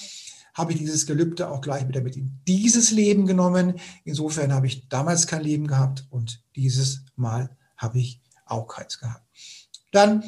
habe 0.54 0.72
ich 0.72 0.78
dieses 0.78 1.06
Gelübde 1.06 1.50
auch 1.50 1.60
gleich 1.60 1.88
wieder 1.88 2.02
mit 2.02 2.16
in 2.16 2.40
dieses 2.46 2.92
Leben 2.92 3.26
genommen. 3.26 3.74
Insofern 4.04 4.52
habe 4.52 4.66
ich 4.68 4.88
damals 4.88 5.26
kein 5.26 5.42
Leben 5.42 5.66
gehabt 5.66 6.06
und 6.10 6.42
dieses 6.54 7.04
Mal 7.16 7.56
habe 7.76 7.98
ich 7.98 8.20
auch 8.46 8.68
keins 8.68 8.98
gehabt. 9.00 9.26
Dann, 9.90 10.22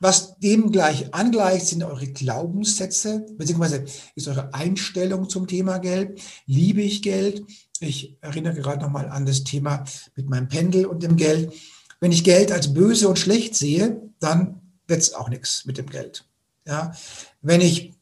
was 0.00 0.38
dem 0.38 0.70
gleich 0.70 1.14
angleicht, 1.14 1.66
sind 1.66 1.82
eure 1.82 2.06
Glaubenssätze, 2.06 3.24
beziehungsweise 3.38 3.84
ist 4.16 4.28
eure 4.28 4.52
Einstellung 4.52 5.30
zum 5.30 5.46
Thema 5.46 5.78
Geld. 5.78 6.20
Liebe 6.46 6.82
ich 6.82 7.00
Geld? 7.00 7.44
Ich 7.80 8.18
erinnere 8.20 8.54
gerade 8.54 8.82
nochmal 8.82 9.08
an 9.08 9.24
das 9.24 9.44
Thema 9.44 9.84
mit 10.14 10.28
meinem 10.28 10.48
Pendel 10.48 10.84
und 10.84 11.02
dem 11.02 11.16
Geld. 11.16 11.54
Wenn 12.00 12.12
ich 12.12 12.24
Geld 12.24 12.52
als 12.52 12.74
böse 12.74 13.08
und 13.08 13.18
schlecht 13.18 13.54
sehe, 13.54 14.02
dann 14.20 14.59
wird 14.90 15.00
es 15.00 15.14
auch 15.14 15.30
nichts 15.30 15.64
mit 15.64 15.78
dem 15.78 15.86
Geld. 15.86 16.24
Ja, 16.66 16.92
wenn 17.40 17.62
ich 17.62 17.94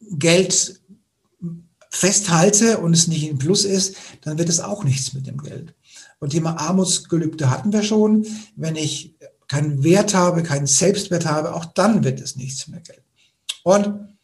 Geld 0.00 0.80
festhalte 1.90 2.78
und 2.78 2.92
es 2.92 3.06
nicht 3.06 3.28
im 3.28 3.38
Plus 3.38 3.64
ist, 3.64 3.96
dann 4.22 4.38
wird 4.38 4.48
es 4.48 4.60
auch 4.60 4.84
nichts 4.84 5.14
mit 5.14 5.26
dem 5.26 5.38
Geld. 5.38 5.74
Und 6.18 6.30
Thema 6.30 6.58
Armutsgelübde 6.58 7.50
hatten 7.50 7.72
wir 7.72 7.82
schon. 7.82 8.26
Wenn 8.56 8.76
ich 8.76 9.14
keinen 9.46 9.82
Wert 9.84 10.14
habe, 10.14 10.42
keinen 10.42 10.66
Selbstwert 10.66 11.26
habe, 11.26 11.54
auch 11.54 11.64
dann 11.64 12.04
wird 12.04 12.20
es 12.20 12.36
nichts 12.36 12.68
mehr 12.68 12.80
Geld. 12.80 13.02
Und 13.62 14.16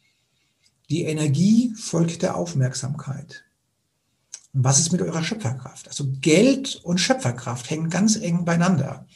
die 0.91 1.03
Energie 1.03 1.75
folgt 1.77 2.23
der 2.23 2.37
Aufmerksamkeit. 2.37 3.45
Und 4.53 4.65
was 4.65 4.79
ist 4.79 4.93
mit 4.93 5.03
eurer 5.03 5.25
Schöpferkraft? 5.25 5.89
Also 5.89 6.07
Geld 6.21 6.77
und 6.85 6.99
Schöpferkraft 6.99 7.71
hängen 7.71 7.91
ganz 7.91 8.17
eng 8.17 8.45
beieinander. 8.45 9.07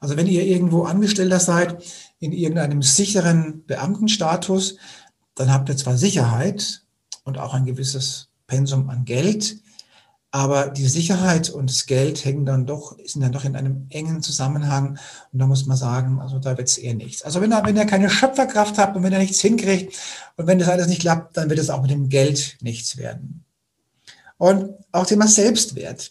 Also 0.00 0.16
wenn 0.16 0.26
ihr 0.26 0.44
irgendwo 0.44 0.84
Angestellter 0.84 1.40
seid, 1.40 1.82
in 2.18 2.32
irgendeinem 2.32 2.82
sicheren 2.82 3.64
Beamtenstatus, 3.66 4.76
dann 5.34 5.52
habt 5.52 5.68
ihr 5.68 5.76
zwar 5.76 5.96
Sicherheit 5.96 6.82
und 7.24 7.38
auch 7.38 7.54
ein 7.54 7.66
gewisses 7.66 8.28
Pensum 8.46 8.88
an 8.88 9.04
Geld, 9.04 9.56
aber 10.36 10.68
die 10.68 10.86
Sicherheit 10.86 11.48
und 11.48 11.70
das 11.70 11.86
Geld 11.86 12.22
hängen 12.24 12.44
dann 12.44 12.66
doch, 12.66 12.96
sind 13.06 13.22
dann 13.22 13.32
doch 13.32 13.44
in 13.44 13.56
einem 13.56 13.86
engen 13.88 14.20
Zusammenhang. 14.20 14.98
Und 15.32 15.38
da 15.38 15.46
muss 15.46 15.64
man 15.64 15.78
sagen, 15.78 16.20
also 16.20 16.38
da 16.38 16.58
wird 16.58 16.68
es 16.68 16.76
eher 16.76 16.94
nichts. 16.94 17.22
Also 17.22 17.40
wenn 17.40 17.52
er, 17.52 17.64
wenn 17.64 17.86
keine 17.86 18.10
Schöpferkraft 18.10 18.76
hat 18.76 18.94
und 18.96 19.02
wenn 19.02 19.14
er 19.14 19.18
nichts 19.18 19.40
hinkriegt 19.40 19.96
und 20.36 20.46
wenn 20.46 20.58
das 20.58 20.68
alles 20.68 20.88
nicht 20.88 21.00
klappt, 21.00 21.38
dann 21.38 21.48
wird 21.48 21.58
es 21.58 21.70
auch 21.70 21.80
mit 21.80 21.90
dem 21.90 22.10
Geld 22.10 22.58
nichts 22.60 22.98
werden. 22.98 23.44
Und 24.36 24.74
auch 24.92 25.06
Thema 25.06 25.26
Selbstwert. 25.26 26.10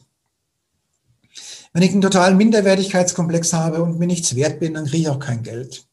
Wenn 1.73 1.83
ich 1.83 1.91
einen 1.91 2.01
totalen 2.01 2.37
Minderwertigkeitskomplex 2.37 3.53
habe 3.53 3.83
und 3.83 3.99
mir 3.99 4.07
nichts 4.07 4.35
wert 4.35 4.59
bin, 4.59 4.73
dann 4.73 4.85
kriege 4.85 5.03
ich 5.03 5.09
auch 5.09 5.19
kein 5.19 5.43
Geld. 5.43 5.85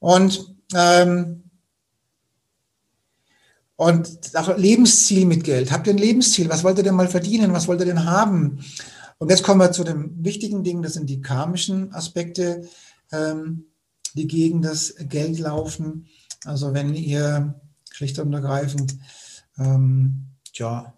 Und 0.00 0.54
ähm, 0.74 1.44
und 3.76 4.36
auch 4.36 4.58
Lebensziel 4.58 5.24
mit 5.24 5.42
Geld. 5.42 5.72
Habt 5.72 5.86
ihr 5.86 5.94
ein 5.94 5.98
Lebensziel? 5.98 6.50
Was 6.50 6.64
wollt 6.64 6.76
ihr 6.76 6.84
denn 6.84 6.94
mal 6.94 7.08
verdienen? 7.08 7.54
Was 7.54 7.66
wollt 7.66 7.80
ihr 7.80 7.86
denn 7.86 8.04
haben? 8.04 8.62
Und 9.16 9.30
jetzt 9.30 9.42
kommen 9.42 9.60
wir 9.60 9.72
zu 9.72 9.84
dem 9.84 10.22
wichtigen 10.22 10.64
Ding, 10.64 10.82
das 10.82 10.94
sind 10.94 11.08
die 11.08 11.22
karmischen 11.22 11.94
Aspekte. 11.94 12.68
Ähm, 13.10 13.70
die 14.14 14.26
gegen 14.26 14.62
das 14.62 14.94
Geld 14.98 15.38
laufen. 15.38 16.08
Also 16.44 16.74
wenn 16.74 16.94
ihr 16.94 17.60
schlicht 17.90 18.18
und 18.18 18.32
ergreifend, 18.32 18.96
ähm, 19.58 20.26
tja, 20.52 20.94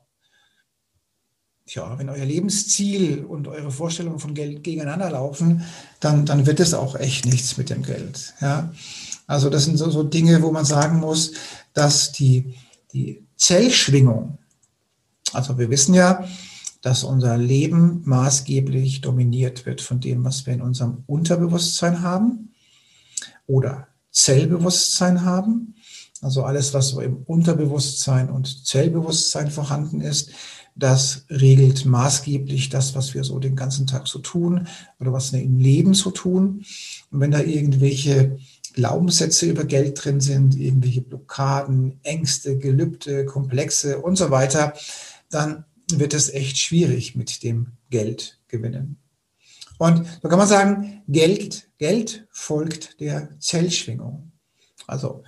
tja, 1.73 1.99
wenn 1.99 2.11
euer 2.11 2.25
Lebensziel 2.25 3.25
und 3.25 3.49
eure 3.49 3.71
Vorstellungen 3.71 4.19
von 4.19 4.35
Geld 4.35 4.63
gegeneinander 4.63 5.11
laufen, 5.11 5.65
dann, 6.01 6.27
dann 6.27 6.47
wird 6.47 6.61
es 6.61 6.75
auch 6.75 6.97
echt 6.97 7.25
nichts 7.25 7.57
mit 7.57 7.71
dem 7.71 7.83
Geld. 7.83 8.35
Ja? 8.41 8.73
Also 9.27 9.49
das 9.49 9.65
sind 9.65 9.79
so, 9.79 9.91
so 9.91 10.03
Dinge, 10.03 10.43
wo 10.43 10.51
man 10.53 10.67
sagen 10.67 11.01
muss, 11.01 11.33
dass 11.73 12.13
die, 12.13 12.55
die 12.93 13.25
Zellschwingung, 13.37 14.39
also 15.33 15.59
wir 15.59 15.71
wissen 15.71 15.95
ja, 15.95 16.29
dass 16.83 17.05
unser 17.05 17.39
Leben 17.39 18.03
maßgeblich 18.05 19.01
dominiert 19.01 19.65
wird 19.65 19.81
von 19.81 20.01
dem, 20.01 20.25
was 20.25 20.47
wir 20.47 20.53
in 20.53 20.63
unserem 20.63 21.05
Unterbewusstsein 21.07 22.03
haben 22.03 22.53
oder 23.47 23.87
Zellbewusstsein 24.11 25.25
haben. 25.25 25.77
Also 26.21 26.45
alles, 26.45 26.75
was 26.75 26.93
im 26.93 27.23
Unterbewusstsein 27.25 28.31
und 28.31 28.67
Zellbewusstsein 28.67 29.51
vorhanden 29.51 30.01
ist, 30.01 30.31
das 30.75 31.27
regelt 31.29 31.85
maßgeblich 31.85 32.69
das, 32.69 32.95
was 32.95 33.15
wir 33.15 33.25
so 33.25 33.39
den 33.39 33.57
ganzen 33.57 33.87
Tag 33.87 34.07
so 34.09 34.19
tun 34.19 34.67
oder 34.99 35.13
was 35.13 35.33
wir 35.33 35.43
im 35.43 35.59
Leben 35.59 35.95
so 35.95 36.11
tun. 36.11 36.65
Und 37.11 37.21
wenn 37.21 37.31
da 37.31 37.41
irgendwelche 37.41 38.39
Glaubenssätze 38.73 39.47
über 39.47 39.65
Geld 39.65 40.03
drin 40.03 40.21
sind, 40.21 40.57
irgendwelche 40.57 41.03
Blockaden, 41.03 42.01
Ängste, 42.03 42.59
Gelübde, 42.59 43.27
Komplexe 43.27 44.01
und 44.01 44.17
so 44.17 44.31
weiter, 44.31 44.73
dann 45.31 45.65
wird 45.91 46.15
es 46.15 46.31
echt 46.31 46.57
schwierig 46.57 47.15
mit 47.17 47.43
dem 47.43 47.73
Geld 47.91 48.39
gewinnen. 48.49 48.97
Und 49.79 50.07
so 50.23 50.29
kann 50.29 50.39
man 50.39 50.49
sagen, 50.49 51.03
Geld, 51.09 51.69
Geld 51.79 52.27
folgt 52.31 53.01
der 53.01 53.29
Zellschwingung. 53.41 54.33
Also 54.87 55.23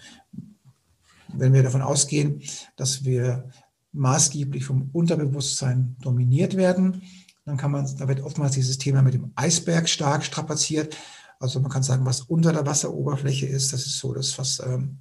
wenn 1.29 1.53
wir 1.53 1.63
davon 1.63 1.83
ausgehen, 1.83 2.43
dass 2.77 3.05
wir 3.05 3.51
maßgeblich 3.95 4.65
vom 4.65 4.91
Unterbewusstsein 4.93 5.97
dominiert 6.01 6.57
werden, 6.57 7.03
dann 7.45 7.57
kann 7.57 7.71
man, 7.71 7.89
da 7.97 8.09
wird 8.09 8.23
oftmals 8.23 8.53
dieses 8.53 8.79
Thema 8.79 9.03
mit 9.03 9.15
dem 9.15 9.33
Eisberg 9.35 9.89
stark 9.89 10.25
strapaziert. 10.25 10.97
Also 11.39 11.61
man 11.61 11.71
kann 11.71 11.83
sagen, 11.83 12.07
was 12.07 12.23
unter 12.23 12.53
der 12.53 12.67
Wasseroberfläche 12.67 13.47
ist, 13.47 13.73
das 13.73 13.87
ist 13.87 13.99
so 13.99 14.15
das, 14.15 14.39
was 14.39 14.61
ähm, 14.61 14.99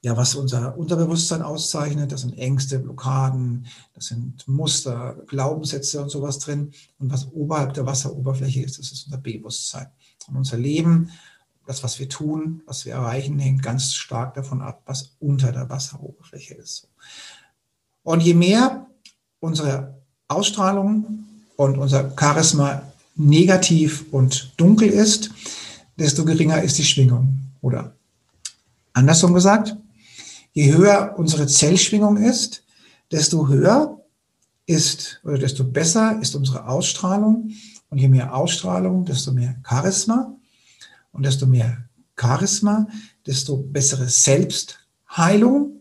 ja, 0.00 0.16
was 0.16 0.34
unser 0.34 0.76
Unterbewusstsein 0.76 1.42
auszeichnet. 1.42 2.10
Das 2.10 2.22
sind 2.22 2.36
Ängste, 2.36 2.78
Blockaden, 2.80 3.66
das 3.94 4.06
sind 4.06 4.46
Muster, 4.48 5.16
Glaubenssätze 5.28 6.02
und 6.02 6.10
sowas 6.10 6.38
drin. 6.40 6.72
Und 6.98 7.12
was 7.12 7.30
oberhalb 7.32 7.74
der 7.74 7.86
Wasseroberfläche 7.86 8.62
ist, 8.62 8.78
das 8.78 8.90
ist 8.90 9.06
unser 9.06 9.18
Bewusstsein. 9.18 9.86
Und 10.28 10.36
unser 10.36 10.56
Leben, 10.56 11.10
das, 11.66 11.84
was 11.84 12.00
wir 12.00 12.08
tun, 12.08 12.62
was 12.66 12.84
wir 12.84 12.94
erreichen, 12.94 13.38
hängt 13.38 13.62
ganz 13.62 13.94
stark 13.94 14.34
davon 14.34 14.60
ab, 14.60 14.82
was 14.86 15.14
unter 15.20 15.52
der 15.52 15.68
Wasseroberfläche 15.68 16.54
ist. 16.54 16.88
Und 18.02 18.20
je 18.20 18.34
mehr 18.34 18.86
unsere 19.40 19.94
Ausstrahlung 20.28 21.24
und 21.56 21.78
unser 21.78 22.12
Charisma 22.18 22.82
negativ 23.14 24.06
und 24.10 24.52
dunkel 24.56 24.88
ist, 24.88 25.30
desto 25.98 26.24
geringer 26.24 26.62
ist 26.62 26.78
die 26.78 26.84
Schwingung. 26.84 27.38
Oder 27.60 27.94
andersrum 28.92 29.34
gesagt, 29.34 29.76
Je 30.52 30.72
höher 30.72 31.14
unsere 31.16 31.46
Zellschwingung 31.46 32.18
ist, 32.18 32.62
desto 33.10 33.48
höher 33.48 33.98
ist 34.66 35.20
oder 35.24 35.38
desto 35.38 35.64
besser 35.64 36.20
ist 36.20 36.34
unsere 36.34 36.68
Ausstrahlung. 36.68 37.50
Und 37.88 37.98
je 37.98 38.08
mehr 38.08 38.34
Ausstrahlung, 38.34 39.04
desto 39.04 39.32
mehr 39.32 39.56
Charisma. 39.66 40.34
Und 41.12 41.24
desto 41.24 41.46
mehr 41.46 41.84
Charisma, 42.18 42.86
desto 43.26 43.56
bessere 43.56 44.08
Selbstheilung. 44.08 45.80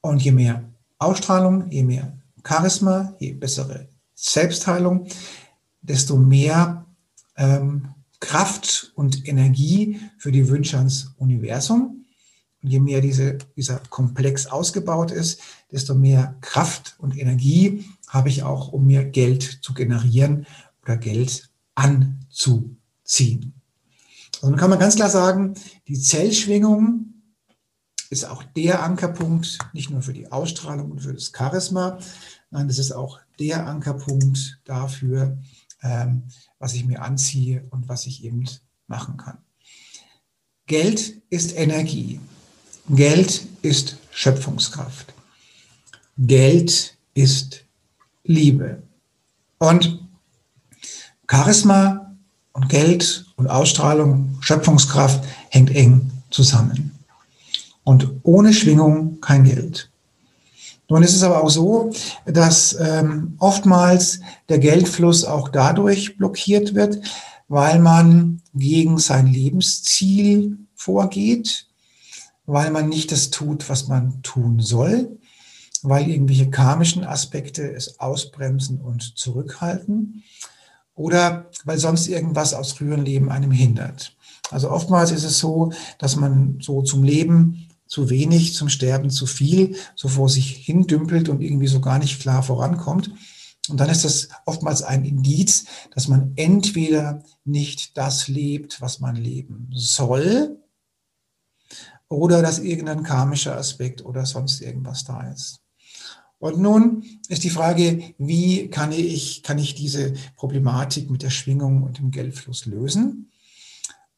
Und 0.00 0.22
je 0.22 0.32
mehr 0.32 0.64
Ausstrahlung, 0.98 1.70
je 1.70 1.82
mehr 1.82 2.18
Charisma, 2.42 3.14
je 3.18 3.32
bessere 3.32 3.88
Selbstheilung, 4.14 5.06
desto 5.80 6.16
mehr 6.16 6.86
ähm, 7.36 7.88
Kraft 8.20 8.92
und 8.94 9.26
Energie 9.28 10.00
für 10.18 10.32
die 10.32 10.48
Wünsche 10.48 10.78
ans 10.78 11.14
Universum. 11.18 12.04
Und 12.62 12.70
je 12.70 12.80
mehr 12.80 13.02
diese, 13.02 13.38
dieser 13.56 13.80
Komplex 13.90 14.46
ausgebaut 14.46 15.10
ist, 15.10 15.40
desto 15.70 15.94
mehr 15.94 16.36
Kraft 16.40 16.94
und 16.98 17.16
Energie 17.18 17.84
habe 18.08 18.30
ich 18.30 18.42
auch, 18.42 18.72
um 18.72 18.86
mir 18.86 19.04
Geld 19.04 19.42
zu 19.62 19.74
generieren 19.74 20.46
oder 20.82 20.96
Geld 20.96 21.50
anzuziehen. 21.74 23.52
Also 24.40 24.56
kann 24.56 24.70
man 24.70 24.78
ganz 24.78 24.96
klar 24.96 25.10
sagen, 25.10 25.54
die 25.88 25.98
Zellschwingung 25.98 27.13
ist 28.10 28.24
auch 28.24 28.42
der 28.42 28.82
Ankerpunkt, 28.82 29.58
nicht 29.72 29.90
nur 29.90 30.02
für 30.02 30.12
die 30.12 30.30
Ausstrahlung 30.30 30.92
und 30.92 31.00
für 31.00 31.14
das 31.14 31.32
Charisma, 31.36 31.98
nein, 32.50 32.68
das 32.68 32.78
ist 32.78 32.92
auch 32.92 33.20
der 33.38 33.66
Ankerpunkt 33.66 34.60
dafür, 34.64 35.38
ähm, 35.82 36.24
was 36.58 36.74
ich 36.74 36.84
mir 36.84 37.02
anziehe 37.02 37.66
und 37.70 37.88
was 37.88 38.06
ich 38.06 38.24
eben 38.24 38.44
machen 38.86 39.16
kann. 39.16 39.38
Geld 40.66 41.22
ist 41.30 41.56
Energie. 41.56 42.20
Geld 42.88 43.46
ist 43.62 43.98
Schöpfungskraft. 44.10 45.12
Geld 46.16 46.96
ist 47.14 47.64
Liebe. 48.24 48.82
Und 49.58 50.00
Charisma 51.30 52.14
und 52.52 52.68
Geld 52.68 53.26
und 53.36 53.48
Ausstrahlung, 53.48 54.38
Schöpfungskraft 54.40 55.24
hängt 55.50 55.70
eng 55.70 56.10
zusammen. 56.30 56.93
Und 57.84 58.20
ohne 58.22 58.52
Schwingung 58.52 59.20
kein 59.20 59.44
Geld. 59.44 59.90
Nun 60.88 61.02
ist 61.02 61.14
es 61.14 61.22
aber 61.22 61.42
auch 61.42 61.50
so, 61.50 61.92
dass 62.26 62.76
ähm, 62.78 63.36
oftmals 63.38 64.20
der 64.48 64.58
Geldfluss 64.58 65.24
auch 65.24 65.48
dadurch 65.48 66.16
blockiert 66.16 66.74
wird, 66.74 67.00
weil 67.48 67.78
man 67.78 68.42
gegen 68.54 68.98
sein 68.98 69.26
Lebensziel 69.26 70.58
vorgeht 70.74 71.66
weil 72.46 72.70
man 72.70 72.88
nicht 72.88 73.12
das 73.12 73.30
tut, 73.30 73.68
was 73.68 73.88
man 73.88 74.22
tun 74.22 74.60
soll, 74.60 75.18
weil 75.82 76.08
irgendwelche 76.08 76.50
karmischen 76.50 77.04
Aspekte 77.04 77.70
es 77.72 78.00
ausbremsen 78.00 78.80
und 78.80 79.16
zurückhalten 79.16 80.22
oder 80.94 81.50
weil 81.64 81.78
sonst 81.78 82.06
irgendwas 82.06 82.54
aus 82.54 82.72
früheren 82.72 83.04
Leben 83.04 83.30
einem 83.30 83.50
hindert. 83.50 84.16
Also 84.50 84.70
oftmals 84.70 85.10
ist 85.10 85.24
es 85.24 85.38
so, 85.38 85.72
dass 85.98 86.16
man 86.16 86.58
so 86.60 86.82
zum 86.82 87.02
Leben 87.02 87.68
zu 87.94 88.10
wenig, 88.10 88.54
zum 88.54 88.68
Sterben 88.68 89.08
zu 89.08 89.24
viel, 89.24 89.76
so 89.94 90.08
vor 90.08 90.28
sich 90.28 90.48
hin 90.48 90.88
dümpelt 90.88 91.28
und 91.28 91.40
irgendwie 91.40 91.68
so 91.68 91.80
gar 91.80 92.00
nicht 92.00 92.20
klar 92.20 92.42
vorankommt. 92.42 93.12
Und 93.68 93.78
dann 93.78 93.88
ist 93.88 94.04
das 94.04 94.30
oftmals 94.46 94.82
ein 94.82 95.04
Indiz, 95.04 95.66
dass 95.94 96.08
man 96.08 96.32
entweder 96.34 97.22
nicht 97.44 97.96
das 97.96 98.26
lebt, 98.26 98.80
was 98.80 98.98
man 98.98 99.14
leben 99.14 99.70
soll, 99.72 100.58
oder 102.08 102.42
dass 102.42 102.58
irgendein 102.58 103.04
karmischer 103.04 103.56
Aspekt 103.56 104.04
oder 104.04 104.26
sonst 104.26 104.60
irgendwas 104.60 105.04
da 105.04 105.30
ist. 105.30 105.60
Und 106.38 106.58
nun 106.58 107.04
ist 107.28 107.44
die 107.44 107.50
Frage, 107.50 108.14
wie 108.18 108.68
kann 108.70 108.90
ich, 108.90 109.44
kann 109.44 109.58
ich 109.58 109.76
diese 109.76 110.14
Problematik 110.34 111.10
mit 111.10 111.22
der 111.22 111.30
Schwingung 111.30 111.84
und 111.84 111.98
dem 111.98 112.10
Geldfluss 112.10 112.66
lösen? 112.66 113.30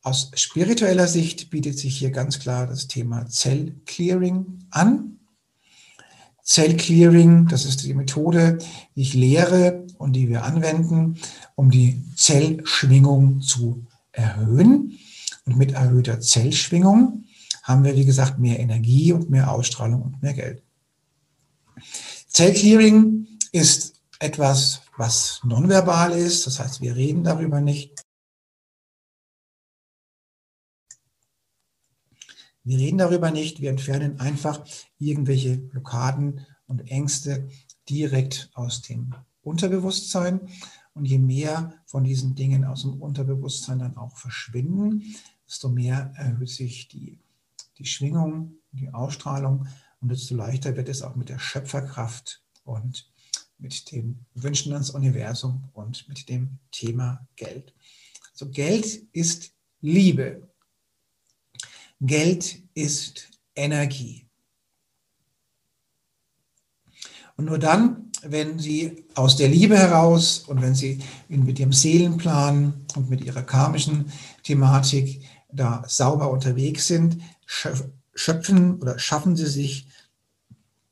Aus 0.06 0.30
spiritueller 0.36 1.08
Sicht 1.08 1.50
bietet 1.50 1.80
sich 1.80 1.98
hier 1.98 2.12
ganz 2.12 2.38
klar 2.38 2.68
das 2.68 2.86
Thema 2.86 3.26
Zellclearing 3.26 4.60
an. 4.70 5.18
Zellclearing, 6.44 7.48
das 7.48 7.64
ist 7.64 7.82
die 7.82 7.92
Methode, 7.92 8.58
die 8.94 9.00
ich 9.00 9.14
lehre 9.14 9.84
und 9.98 10.12
die 10.12 10.28
wir 10.28 10.44
anwenden, 10.44 11.18
um 11.56 11.72
die 11.72 12.04
Zellschwingung 12.14 13.40
zu 13.40 13.84
erhöhen. 14.12 14.96
Und 15.44 15.56
mit 15.56 15.72
erhöhter 15.72 16.20
Zellschwingung 16.20 17.24
haben 17.64 17.82
wir, 17.82 17.96
wie 17.96 18.04
gesagt, 18.04 18.38
mehr 18.38 18.60
Energie 18.60 19.12
und 19.12 19.28
mehr 19.28 19.50
Ausstrahlung 19.50 20.02
und 20.02 20.22
mehr 20.22 20.34
Geld. 20.34 20.62
Zellclearing 22.28 23.26
ist 23.50 23.94
etwas, 24.20 24.82
was 24.96 25.40
nonverbal 25.42 26.12
ist, 26.12 26.46
das 26.46 26.60
heißt, 26.60 26.80
wir 26.80 26.94
reden 26.94 27.24
darüber 27.24 27.60
nicht. 27.60 28.05
Wir 32.66 32.78
reden 32.78 32.98
darüber 32.98 33.30
nicht, 33.30 33.60
wir 33.60 33.70
entfernen 33.70 34.20
einfach 34.20 34.62
irgendwelche 34.98 35.56
Blockaden 35.56 36.44
und 36.66 36.90
Ängste 36.90 37.48
direkt 37.88 38.50
aus 38.52 38.82
dem 38.82 39.14
Unterbewusstsein. 39.42 40.40
Und 40.92 41.06
je 41.06 41.18
mehr 41.18 41.74
von 41.86 42.04
diesen 42.04 42.34
Dingen 42.34 42.64
aus 42.64 42.82
dem 42.82 43.00
Unterbewusstsein 43.00 43.78
dann 43.78 43.96
auch 43.96 44.16
verschwinden, 44.16 45.14
desto 45.46 45.68
mehr 45.68 46.12
erhöht 46.16 46.48
sich 46.48 46.88
die 46.88 47.20
die 47.78 47.84
Schwingung, 47.84 48.58
die 48.72 48.92
Ausstrahlung 48.92 49.66
und 50.00 50.10
desto 50.10 50.34
leichter 50.34 50.76
wird 50.76 50.88
es 50.88 51.02
auch 51.02 51.16
mit 51.16 51.28
der 51.28 51.38
Schöpferkraft 51.38 52.42
und 52.64 53.10
mit 53.58 53.90
den 53.92 54.26
Wünschen 54.34 54.72
ans 54.72 54.90
Universum 54.90 55.68
und 55.72 56.08
mit 56.08 56.28
dem 56.28 56.58
Thema 56.70 57.26
Geld. 57.36 57.74
Also 58.32 58.50
Geld 58.50 58.86
ist 59.12 59.52
Liebe. 59.80 60.48
Geld 62.00 62.62
ist 62.74 63.30
Energie. 63.54 64.26
Und 67.36 67.46
nur 67.46 67.58
dann, 67.58 68.10
wenn 68.22 68.58
Sie 68.58 69.04
aus 69.14 69.36
der 69.36 69.48
Liebe 69.48 69.76
heraus 69.76 70.44
und 70.46 70.62
wenn 70.62 70.74
Sie 70.74 71.00
mit 71.28 71.58
Ihrem 71.58 71.72
Seelenplan 71.72 72.86
und 72.96 73.10
mit 73.10 73.22
Ihrer 73.24 73.42
karmischen 73.42 74.10
Thematik 74.42 75.22
da 75.52 75.84
sauber 75.86 76.30
unterwegs 76.30 76.86
sind, 76.86 77.18
schöpfen 78.14 78.80
oder 78.80 78.98
schaffen 78.98 79.36
Sie 79.36 79.46
sich 79.46 79.86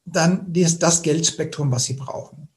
dann 0.05 0.53
das 0.53 1.03
Geldspektrum, 1.03 1.71
was 1.71 1.85
Sie 1.85 1.95
brauchen. 1.95 2.49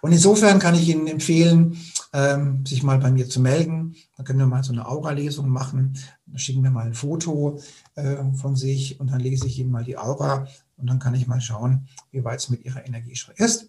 Und 0.00 0.12
insofern 0.12 0.60
kann 0.60 0.76
ich 0.76 0.88
Ihnen 0.88 1.08
empfehlen, 1.08 1.76
ähm, 2.16 2.64
sich 2.64 2.82
mal 2.82 2.98
bei 2.98 3.10
mir 3.10 3.28
zu 3.28 3.40
melden. 3.40 3.94
Da 4.16 4.22
können 4.22 4.38
wir 4.38 4.46
mal 4.46 4.64
so 4.64 4.72
eine 4.72 4.88
Aura-Lesung 4.88 5.50
machen. 5.50 5.98
Da 6.24 6.38
schicken 6.38 6.62
wir 6.62 6.70
mal 6.70 6.86
ein 6.86 6.94
Foto 6.94 7.60
äh, 7.94 8.16
von 8.34 8.56
sich 8.56 8.98
und 8.98 9.10
dann 9.10 9.20
lese 9.20 9.46
ich 9.46 9.58
Ihnen 9.58 9.70
mal 9.70 9.84
die 9.84 9.98
Aura 9.98 10.48
und 10.78 10.88
dann 10.88 10.98
kann 10.98 11.14
ich 11.14 11.26
mal 11.26 11.42
schauen, 11.42 11.88
wie 12.12 12.24
weit 12.24 12.40
es 12.40 12.48
mit 12.48 12.64
Ihrer 12.64 12.86
Energie 12.86 13.14
schon 13.14 13.34
ist. 13.36 13.68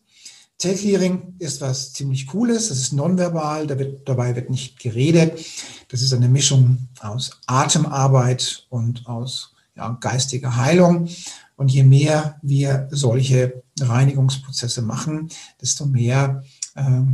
Tail-Clearing 0.59 1.35
ist 1.39 1.59
was 1.59 1.91
ziemlich 1.91 2.25
Cooles. 2.27 2.69
Das 2.69 2.79
ist 2.79 2.93
nonverbal, 2.93 3.67
da 3.67 3.77
wird, 3.77 4.07
dabei 4.07 4.35
wird 4.35 4.49
nicht 4.49 4.79
geredet. 4.79 5.45
Das 5.89 6.01
ist 6.01 6.13
eine 6.13 6.29
Mischung 6.29 6.87
aus 7.01 7.41
Atemarbeit 7.47 8.65
und 8.69 9.07
aus 9.07 9.53
ja, 9.75 9.89
geistiger 9.99 10.55
Heilung. 10.55 11.09
Und 11.57 11.71
je 11.71 11.83
mehr 11.83 12.39
wir 12.41 12.87
solche 12.91 13.61
Reinigungsprozesse 13.79 14.81
machen, 14.81 15.29
desto 15.61 15.85
mehr, 15.85 16.43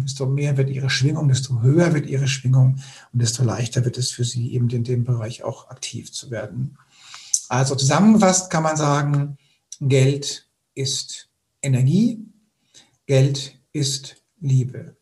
desto 0.03 0.25
mehr 0.25 0.57
wird 0.57 0.69
ihre 0.69 0.89
Schwingung, 0.89 1.29
desto 1.29 1.61
höher 1.61 1.93
wird 1.93 2.05
ihre 2.05 2.27
Schwingung 2.27 2.79
und 3.13 3.21
desto 3.21 3.43
leichter 3.43 3.85
wird 3.85 3.97
es 3.97 4.11
für 4.11 4.25
sie 4.25 4.53
eben 4.53 4.69
in 4.69 4.83
dem 4.83 5.03
Bereich 5.03 5.43
auch 5.43 5.69
aktiv 5.69 6.11
zu 6.11 6.31
werden. 6.31 6.77
Also 7.47 7.75
zusammengefasst 7.75 8.49
kann 8.49 8.63
man 8.63 8.75
sagen, 8.75 9.37
Geld 9.79 10.49
ist 10.75 11.29
Energie, 11.61 12.25
Geld 13.05 13.57
ist 13.71 14.17
Liebe. 14.39 14.97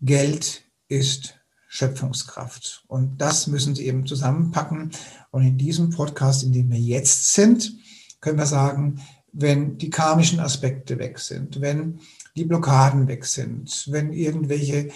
Geld 0.00 0.62
ist 0.88 1.38
Schöpfungskraft. 1.68 2.84
Und 2.88 3.20
das 3.20 3.46
müssen 3.46 3.74
Sie 3.74 3.86
eben 3.86 4.06
zusammenpacken. 4.06 4.90
Und 5.30 5.42
in 5.42 5.58
diesem 5.58 5.90
Podcast, 5.90 6.42
in 6.42 6.52
dem 6.52 6.70
wir 6.70 6.80
jetzt 6.80 7.34
sind, 7.34 7.72
können 8.20 8.38
wir 8.38 8.46
sagen, 8.46 9.00
wenn 9.32 9.78
die 9.78 9.90
karmischen 9.90 10.40
Aspekte 10.40 10.98
weg 10.98 11.18
sind, 11.20 11.60
wenn 11.60 12.00
die 12.40 12.46
Blockaden 12.46 13.06
weg 13.06 13.26
sind, 13.26 13.86
wenn 13.90 14.12
irgendwelche 14.12 14.88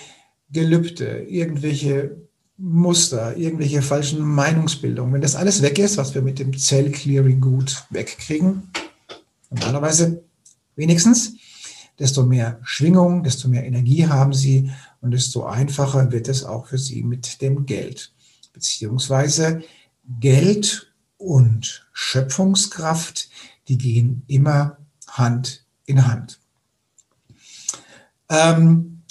Gelübde, 0.51 1.25
irgendwelche 1.29 2.17
Muster, 2.57 3.37
irgendwelche 3.37 3.83
falschen 3.83 4.23
Meinungsbildungen, 4.23 5.13
wenn 5.13 5.21
das 5.21 5.37
alles 5.37 5.61
weg 5.61 5.79
ist, 5.79 5.99
was 5.99 6.15
wir 6.15 6.23
mit 6.23 6.39
dem 6.39 6.57
Zellclearing 6.57 7.41
gut 7.43 7.85
wegkriegen, 7.91 8.71
normalerweise 9.51 10.25
wenigstens, 10.75 11.35
desto 11.99 12.25
mehr 12.25 12.61
Schwingung, 12.63 13.23
desto 13.23 13.49
mehr 13.49 13.65
Energie 13.65 14.07
haben 14.07 14.33
sie 14.33 14.71
und 15.03 15.11
desto 15.11 15.45
einfacher 15.45 16.11
wird 16.11 16.29
es 16.29 16.45
auch 16.45 16.67
für 16.67 16.79
sie 16.79 17.03
mit 17.03 17.43
dem 17.43 17.67
Geld. 17.67 18.13
Beziehungsweise 18.55 19.63
Geld 20.19 20.95
und 21.19 21.87
Schöpfungskraft, 21.93 23.29
die 23.69 23.77
gehen 23.77 24.23
immer 24.29 24.79
Hand 25.09 25.67
in 25.85 26.07
Hand. 26.07 26.41
Ähm, 28.31 29.03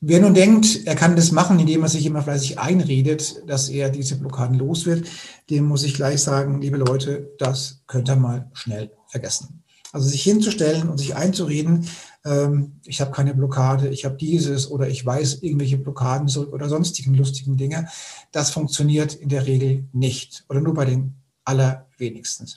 wer 0.00 0.20
nun 0.20 0.34
denkt, 0.34 0.86
er 0.86 0.94
kann 0.94 1.16
das 1.16 1.32
machen, 1.32 1.58
indem 1.58 1.82
er 1.82 1.88
sich 1.88 2.06
immer 2.06 2.22
fleißig 2.22 2.58
einredet, 2.58 3.42
dass 3.46 3.68
er 3.68 3.90
diese 3.90 4.18
Blockaden 4.18 4.58
los 4.58 4.86
wird, 4.86 5.06
dem 5.50 5.64
muss 5.64 5.84
ich 5.84 5.94
gleich 5.94 6.22
sagen, 6.22 6.60
liebe 6.60 6.76
Leute, 6.76 7.30
das 7.38 7.82
könnt 7.86 8.08
ihr 8.08 8.16
mal 8.16 8.50
schnell 8.52 8.92
vergessen. 9.08 9.62
Also 9.92 10.08
sich 10.08 10.22
hinzustellen 10.22 10.88
und 10.88 10.98
sich 10.98 11.14
einzureden, 11.14 11.86
ähm, 12.24 12.80
ich 12.84 13.00
habe 13.00 13.10
keine 13.10 13.34
Blockade, 13.34 13.88
ich 13.88 14.04
habe 14.04 14.16
dieses 14.16 14.70
oder 14.70 14.88
ich 14.88 15.04
weiß 15.04 15.42
irgendwelche 15.42 15.76
Blockaden 15.76 16.34
oder 16.46 16.68
sonstigen 16.68 17.14
lustigen 17.14 17.56
Dinge, 17.56 17.88
das 18.32 18.50
funktioniert 18.50 19.14
in 19.14 19.28
der 19.28 19.46
Regel 19.46 19.84
nicht 19.92 20.44
oder 20.48 20.60
nur 20.60 20.74
bei 20.74 20.86
den 20.86 21.14
allerwenigsten. 21.44 22.48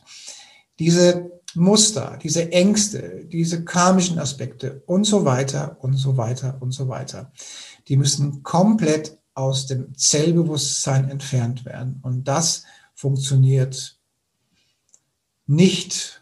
Diese 0.79 1.29
Muster, 1.55 2.19
diese 2.21 2.51
Ängste, 2.51 3.25
diese 3.31 3.63
karmischen 3.63 4.19
Aspekte 4.19 4.83
und 4.85 5.05
so 5.05 5.25
weiter 5.25 5.77
und 5.81 5.93
so 5.95 6.17
weiter 6.17 6.57
und 6.61 6.71
so 6.71 6.87
weiter, 6.87 7.31
die 7.87 7.97
müssen 7.97 8.43
komplett 8.43 9.17
aus 9.33 9.67
dem 9.67 9.95
Zellbewusstsein 9.95 11.09
entfernt 11.09 11.65
werden. 11.65 11.99
Und 12.01 12.27
das 12.27 12.63
funktioniert 12.93 13.99
nicht 15.45 16.21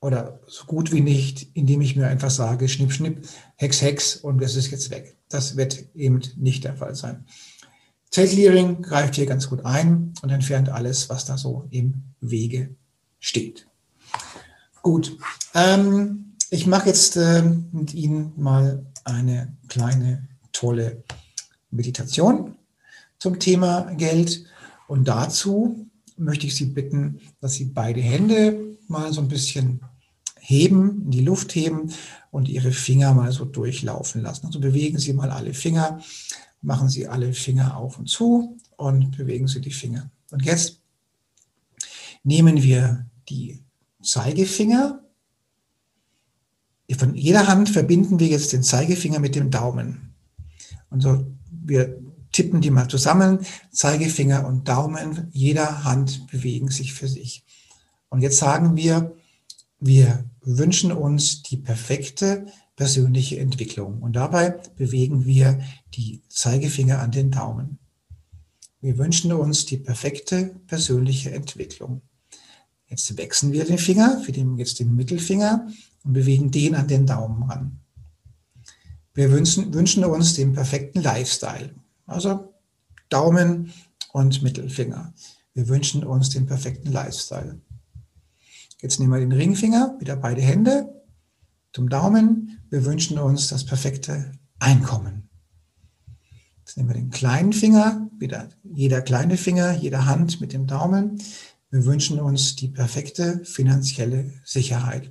oder 0.00 0.40
so 0.46 0.64
gut 0.66 0.92
wie 0.92 1.00
nicht, 1.00 1.48
indem 1.54 1.80
ich 1.80 1.96
mir 1.96 2.06
einfach 2.06 2.30
sage, 2.30 2.68
schnipp, 2.68 2.92
schnipp, 2.92 3.26
hex, 3.56 3.80
hex 3.82 4.16
und 4.16 4.40
das 4.40 4.54
ist 4.54 4.70
jetzt 4.70 4.90
weg. 4.90 5.16
Das 5.28 5.56
wird 5.56 5.94
eben 5.94 6.20
nicht 6.36 6.64
der 6.64 6.76
Fall 6.76 6.94
sein. 6.94 7.24
Zellclearing 8.10 8.82
greift 8.82 9.16
hier 9.16 9.26
ganz 9.26 9.48
gut 9.48 9.64
ein 9.64 10.12
und 10.22 10.30
entfernt 10.30 10.68
alles, 10.68 11.08
was 11.08 11.24
da 11.24 11.36
so 11.36 11.66
im 11.70 12.04
Wege 12.20 12.76
steht. 13.18 13.66
Gut, 14.82 15.16
ähm, 15.54 16.34
ich 16.50 16.66
mache 16.66 16.88
jetzt 16.88 17.16
äh, 17.16 17.42
mit 17.72 17.94
Ihnen 17.94 18.32
mal 18.36 18.84
eine 19.04 19.56
kleine, 19.68 20.28
tolle 20.52 21.02
Meditation 21.70 22.54
zum 23.18 23.38
Thema 23.40 23.92
Geld. 23.94 24.44
Und 24.86 25.08
dazu 25.08 25.88
möchte 26.16 26.46
ich 26.46 26.54
Sie 26.54 26.66
bitten, 26.66 27.20
dass 27.40 27.54
Sie 27.54 27.64
beide 27.64 28.00
Hände 28.00 28.76
mal 28.88 29.12
so 29.12 29.20
ein 29.20 29.28
bisschen 29.28 29.80
heben, 30.38 31.02
in 31.06 31.10
die 31.10 31.24
Luft 31.24 31.54
heben 31.54 31.90
und 32.30 32.48
Ihre 32.48 32.72
Finger 32.72 33.14
mal 33.14 33.32
so 33.32 33.46
durchlaufen 33.46 34.22
lassen. 34.22 34.46
Also 34.46 34.60
bewegen 34.60 34.98
Sie 34.98 35.14
mal 35.14 35.30
alle 35.30 35.54
Finger, 35.54 36.00
machen 36.60 36.88
Sie 36.88 37.08
alle 37.08 37.32
Finger 37.32 37.76
auf 37.76 37.98
und 37.98 38.08
zu 38.08 38.58
und 38.76 39.16
bewegen 39.16 39.48
Sie 39.48 39.60
die 39.60 39.72
Finger. 39.72 40.10
Und 40.30 40.44
jetzt 40.44 40.80
nehmen 42.22 42.62
wir 42.62 43.06
die 43.28 43.63
Zeigefinger. 44.04 45.00
Von 46.98 47.14
jeder 47.14 47.46
Hand 47.46 47.70
verbinden 47.70 48.20
wir 48.20 48.28
jetzt 48.28 48.52
den 48.52 48.62
Zeigefinger 48.62 49.18
mit 49.18 49.34
dem 49.34 49.50
Daumen. 49.50 50.14
Und 50.90 51.00
so, 51.00 51.26
wir 51.50 51.98
tippen 52.32 52.60
die 52.60 52.70
mal 52.70 52.88
zusammen. 52.88 53.40
Zeigefinger 53.72 54.46
und 54.46 54.68
Daumen, 54.68 55.28
jeder 55.32 55.84
Hand 55.84 56.26
bewegen 56.28 56.68
sich 56.68 56.92
für 56.92 57.08
sich. 57.08 57.44
Und 58.10 58.20
jetzt 58.20 58.38
sagen 58.38 58.76
wir, 58.76 59.16
wir 59.80 60.24
wünschen 60.42 60.92
uns 60.92 61.42
die 61.42 61.56
perfekte 61.56 62.46
persönliche 62.76 63.38
Entwicklung. 63.38 64.02
Und 64.02 64.14
dabei 64.16 64.50
bewegen 64.76 65.24
wir 65.24 65.60
die 65.94 66.22
Zeigefinger 66.28 67.00
an 67.00 67.10
den 67.10 67.30
Daumen. 67.30 67.78
Wir 68.80 68.98
wünschen 68.98 69.32
uns 69.32 69.64
die 69.64 69.78
perfekte 69.78 70.56
persönliche 70.66 71.32
Entwicklung. 71.32 72.02
Jetzt 72.88 73.16
wechseln 73.16 73.52
wir 73.52 73.64
den 73.64 73.78
Finger, 73.78 74.22
wir 74.24 74.34
nehmen 74.34 74.58
jetzt 74.58 74.78
den 74.78 74.94
Mittelfinger 74.94 75.68
und 76.04 76.12
bewegen 76.12 76.50
den 76.50 76.74
an 76.74 76.88
den 76.88 77.06
Daumen 77.06 77.42
ran. 77.44 77.80
Wir 79.14 79.30
wünschen, 79.30 79.72
wünschen 79.72 80.04
uns 80.04 80.34
den 80.34 80.52
perfekten 80.52 81.00
Lifestyle. 81.00 81.74
Also 82.06 82.52
Daumen 83.08 83.72
und 84.12 84.42
Mittelfinger. 84.42 85.14
Wir 85.54 85.68
wünschen 85.68 86.04
uns 86.04 86.30
den 86.30 86.46
perfekten 86.46 86.92
Lifestyle. 86.92 87.60
Jetzt 88.80 88.98
nehmen 88.98 89.12
wir 89.12 89.20
den 89.20 89.32
Ringfinger, 89.32 89.96
wieder 90.00 90.16
beide 90.16 90.42
Hände 90.42 91.02
zum 91.72 91.88
Daumen. 91.88 92.60
Wir 92.70 92.84
wünschen 92.84 93.18
uns 93.18 93.48
das 93.48 93.64
perfekte 93.64 94.32
Einkommen. 94.58 95.28
Jetzt 96.58 96.76
nehmen 96.76 96.88
wir 96.88 96.94
den 96.94 97.10
kleinen 97.10 97.52
Finger, 97.52 98.10
wieder 98.18 98.48
jeder 98.62 99.00
kleine 99.00 99.36
Finger, 99.36 99.72
jede 99.72 100.06
Hand 100.06 100.40
mit 100.40 100.52
dem 100.52 100.66
Daumen. 100.66 101.20
Wir 101.74 101.86
wünschen 101.86 102.20
uns 102.20 102.54
die 102.54 102.68
perfekte 102.68 103.44
finanzielle 103.44 104.30
Sicherheit. 104.44 105.10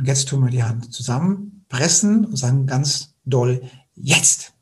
Und 0.00 0.08
jetzt 0.08 0.28
tun 0.28 0.42
wir 0.42 0.50
die 0.50 0.64
Hand 0.64 0.92
zusammen, 0.92 1.64
pressen 1.68 2.24
und 2.24 2.34
sagen 2.34 2.66
ganz 2.66 3.14
doll, 3.24 3.62
jetzt. 3.94 4.52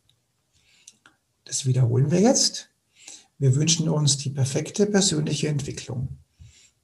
Das 1.46 1.64
wiederholen 1.64 2.11
wir 2.11 2.20
jetzt. 2.20 2.68
Wir 3.38 3.54
wünschen 3.54 3.88
uns 3.88 4.18
die 4.18 4.28
perfekte 4.28 4.84
persönliche 4.84 5.48
Entwicklung. 5.48 6.18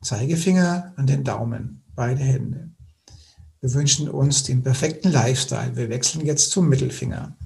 Zeigefinger 0.00 0.94
an 0.96 1.06
den 1.06 1.22
Daumen, 1.22 1.82
beide 1.94 2.24
Hände. 2.24 2.70
Wir 3.60 3.74
wünschen 3.74 4.08
uns 4.08 4.42
den 4.42 4.62
perfekten 4.62 5.12
Lifestyle. 5.12 5.76
Wir 5.76 5.90
wechseln 5.90 6.24
jetzt 6.24 6.50
zum 6.50 6.70
Mittelfinger. 6.70 7.36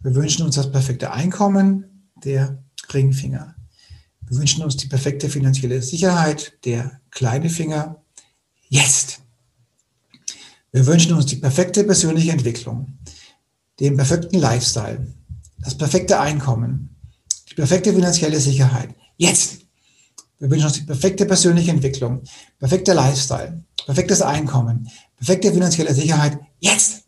Wir 0.00 0.16
wünschen 0.16 0.44
uns 0.44 0.56
das 0.56 0.72
perfekte 0.72 1.12
Einkommen, 1.12 2.10
der 2.24 2.64
Ringfinger. 2.92 3.54
Wir 4.28 4.38
wünschen 4.38 4.62
uns 4.62 4.76
die 4.76 4.88
perfekte 4.88 5.28
finanzielle 5.28 5.80
Sicherheit, 5.82 6.52
der 6.64 7.00
kleine 7.10 7.48
Finger. 7.48 8.02
Jetzt. 8.68 9.20
Wir 10.70 10.86
wünschen 10.86 11.14
uns 11.14 11.26
die 11.26 11.36
perfekte 11.36 11.84
persönliche 11.84 12.32
Entwicklung, 12.32 12.98
den 13.80 13.96
perfekten 13.96 14.38
Lifestyle, 14.38 15.06
das 15.60 15.76
perfekte 15.76 16.20
Einkommen, 16.20 16.94
die 17.50 17.54
perfekte 17.54 17.92
finanzielle 17.94 18.38
Sicherheit. 18.40 18.94
Jetzt. 19.16 19.60
Wir 20.38 20.50
wünschen 20.50 20.66
uns 20.66 20.74
die 20.74 20.82
perfekte 20.82 21.24
persönliche 21.24 21.70
Entwicklung, 21.70 22.22
perfekter 22.58 22.94
Lifestyle, 22.94 23.64
perfektes 23.86 24.22
Einkommen, 24.22 24.88
perfekte 25.16 25.52
finanzielle 25.52 25.94
Sicherheit. 25.94 26.38
Jetzt. 26.60 27.04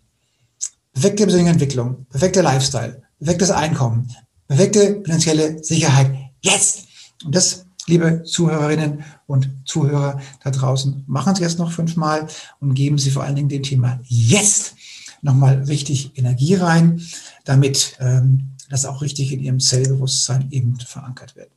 Perfekte 0.92 1.24
persönliche 1.24 1.52
Entwicklung, 1.52 2.06
perfekter 2.06 2.42
Lifestyle, 2.42 3.02
perfektes 3.18 3.50
Einkommen, 3.50 4.10
perfekte 4.48 5.02
finanzielle 5.04 5.62
Sicherheit. 5.62 6.12
Jetzt. 6.40 6.89
Und 7.24 7.34
das, 7.34 7.66
liebe 7.86 8.22
Zuhörerinnen 8.24 9.04
und 9.26 9.50
Zuhörer 9.64 10.20
da 10.42 10.50
draußen, 10.50 11.04
machen 11.06 11.34
Sie 11.34 11.42
jetzt 11.42 11.58
noch 11.58 11.72
fünfmal 11.72 12.26
und 12.60 12.74
geben 12.74 12.98
Sie 12.98 13.10
vor 13.10 13.24
allen 13.24 13.36
Dingen 13.36 13.48
dem 13.48 13.62
Thema 13.62 14.00
jetzt 14.04 14.74
nochmal 15.22 15.62
richtig 15.64 16.16
Energie 16.16 16.54
rein, 16.54 17.02
damit 17.44 17.96
ähm, 18.00 18.50
das 18.68 18.86
auch 18.86 19.02
richtig 19.02 19.32
in 19.32 19.40
Ihrem 19.40 19.60
Zellbewusstsein 19.60 20.50
eben 20.50 20.78
verankert 20.78 21.36
wird. 21.36 21.50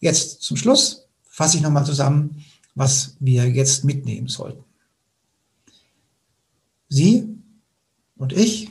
Jetzt 0.00 0.42
zum 0.42 0.56
Schluss 0.56 1.06
fasse 1.28 1.56
ich 1.56 1.62
nochmal 1.62 1.86
zusammen, 1.86 2.44
was 2.74 3.16
wir 3.20 3.48
jetzt 3.48 3.84
mitnehmen 3.84 4.28
sollten. 4.28 4.64
Sie 6.88 7.28
und 8.16 8.32
ich 8.32 8.70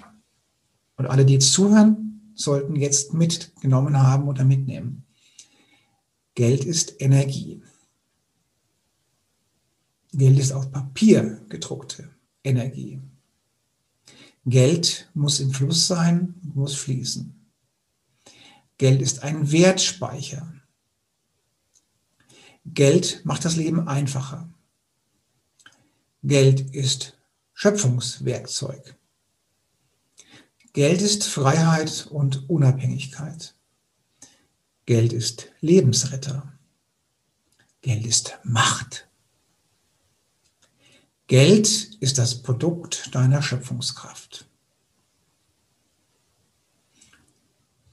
und 0.98 1.08
alle, 1.08 1.26
die 1.26 1.34
jetzt 1.34 1.54
zuhören, 1.54 2.34
sollten 2.36 2.76
jetzt 2.76 3.14
mitgenommen 3.14 3.98
haben 3.98 4.28
oder 4.28 4.44
mitnehmen. 4.44 5.06
Geld 6.36 6.64
ist 6.64 7.02
Energie. 7.02 7.62
Geld 10.14 10.40
ist 10.40 10.52
auf 10.52 10.72
Papier 10.72 11.46
gedruckte 11.50 12.10
Energie. 12.44 13.02
Geld 14.46 15.10
muss 15.14 15.40
im 15.40 15.52
Fluss 15.52 15.88
sein, 15.88 16.36
muss 16.42 16.76
fließen. 16.76 17.36
Geld 18.78 19.02
ist 19.02 19.24
ein 19.24 19.52
Wertspeicher. 19.52 20.52
Geld 22.66 23.26
macht 23.26 23.46
das 23.46 23.56
Leben 23.56 23.88
einfacher. 23.88 24.50
Geld 26.24 26.74
ist 26.74 27.18
Schöpfungswerkzeug. 27.54 28.96
Geld 30.74 31.02
ist 31.02 31.26
Freiheit 31.26 32.08
und 32.10 32.50
Unabhängigkeit. 32.50 33.56
Geld 34.92 35.14
ist 35.14 35.48
Lebensretter. 35.62 36.52
Geld 37.82 38.06
ist 38.06 38.38
Macht. 38.44 39.08
Geld 41.28 41.96
ist 42.02 42.18
das 42.18 42.42
Produkt 42.42 43.16
deiner 43.16 43.42
Schöpfungskraft. 43.42 44.50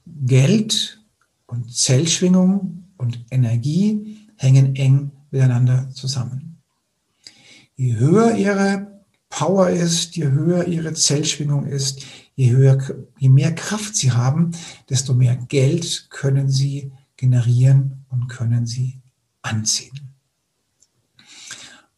Geld 0.05 1.01
und 1.47 1.73
Zellschwingung 1.73 2.83
und 2.97 3.17
Energie 3.31 4.17
hängen 4.35 4.75
eng 4.75 5.13
miteinander 5.31 5.89
zusammen. 5.91 6.61
Je 7.77 7.95
höher 7.95 8.35
ihre 8.35 9.05
Power 9.29 9.69
ist, 9.69 10.17
je 10.17 10.27
höher 10.27 10.67
ihre 10.67 10.93
Zellschwingung 10.93 11.65
ist, 11.65 12.03
je 12.39 12.51
höher, 12.51 12.77
je 13.17 13.27
mehr 13.27 13.53
Kraft 13.53 13.97
sie 13.97 14.13
haben, 14.13 14.51
desto 14.89 15.13
mehr 15.13 15.35
Geld 15.35 16.07
können 16.09 16.49
sie 16.49 16.93
generieren 17.17 18.05
und 18.09 18.29
können 18.29 18.65
sie 18.65 19.01
anziehen. 19.41 20.13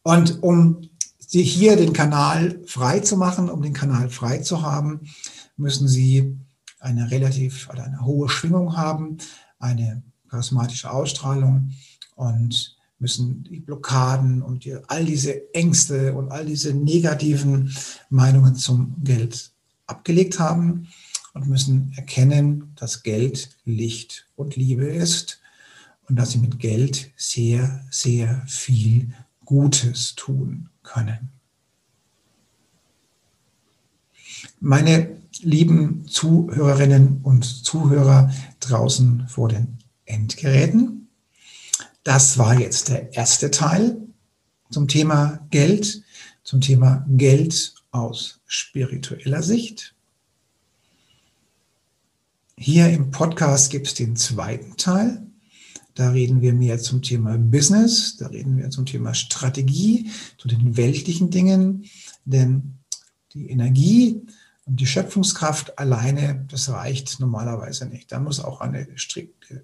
Und 0.02 0.42
um 0.42 0.80
hier 1.28 1.76
den 1.76 1.92
Kanal 1.92 2.60
frei 2.66 2.98
zu 2.98 3.16
machen, 3.16 3.48
um 3.48 3.62
den 3.62 3.72
Kanal 3.72 4.10
frei 4.10 4.38
zu 4.38 4.62
haben, 4.62 5.02
müssen 5.56 5.86
Sie 5.86 6.36
eine 6.80 7.12
relativ 7.12 7.70
oder 7.70 7.84
eine 7.84 8.04
hohe 8.04 8.28
Schwingung 8.28 8.76
haben, 8.76 9.18
eine 9.60 10.02
charismatische 10.28 10.90
Ausstrahlung 10.90 11.70
und 12.16 12.76
müssen 12.98 13.44
die 13.44 13.60
Blockaden 13.60 14.42
und 14.42 14.64
die, 14.64 14.76
all 14.88 15.04
diese 15.04 15.54
Ängste 15.54 16.14
und 16.14 16.32
all 16.32 16.46
diese 16.46 16.74
negativen 16.74 17.72
Meinungen 18.10 18.56
zum 18.56 18.96
Geld 19.04 19.51
abgelegt 19.86 20.38
haben 20.38 20.88
und 21.34 21.48
müssen 21.48 21.92
erkennen, 21.96 22.72
dass 22.76 23.02
Geld 23.02 23.56
Licht 23.64 24.28
und 24.36 24.56
Liebe 24.56 24.84
ist 24.84 25.40
und 26.08 26.16
dass 26.16 26.32
sie 26.32 26.38
mit 26.38 26.58
Geld 26.58 27.10
sehr, 27.16 27.84
sehr 27.90 28.44
viel 28.46 29.14
Gutes 29.44 30.14
tun 30.14 30.68
können. 30.82 31.30
Meine 34.60 35.20
lieben 35.40 36.06
Zuhörerinnen 36.06 37.20
und 37.22 37.44
Zuhörer 37.44 38.32
draußen 38.60 39.26
vor 39.28 39.48
den 39.48 39.78
Endgeräten, 40.04 41.08
das 42.04 42.36
war 42.38 42.58
jetzt 42.58 42.88
der 42.88 43.14
erste 43.14 43.50
Teil 43.50 43.96
zum 44.70 44.88
Thema 44.88 45.46
Geld, 45.50 46.02
zum 46.42 46.60
Thema 46.60 47.06
Geld 47.08 47.74
aus 47.92 48.40
spiritueller 48.52 49.42
Sicht. 49.42 49.94
Hier 52.58 52.90
im 52.90 53.10
Podcast 53.10 53.70
gibt 53.70 53.86
es 53.86 53.94
den 53.94 54.14
zweiten 54.14 54.76
Teil. 54.76 55.26
Da 55.94 56.10
reden 56.10 56.42
wir 56.42 56.52
mehr 56.52 56.78
zum 56.78 57.00
Thema 57.00 57.38
Business, 57.38 58.18
da 58.18 58.26
reden 58.26 58.58
wir 58.58 58.68
zum 58.68 58.84
Thema 58.84 59.14
Strategie, 59.14 60.10
zu 60.36 60.48
den 60.48 60.76
weltlichen 60.76 61.30
Dingen, 61.30 61.86
denn 62.26 62.74
die 63.32 63.48
Energie 63.48 64.20
und 64.66 64.80
die 64.80 64.86
Schöpfungskraft 64.86 65.78
alleine, 65.78 66.46
das 66.50 66.68
reicht 66.68 67.20
normalerweise 67.20 67.86
nicht. 67.86 68.12
Da 68.12 68.20
muss 68.20 68.38
auch 68.38 68.60
eine 68.60 68.86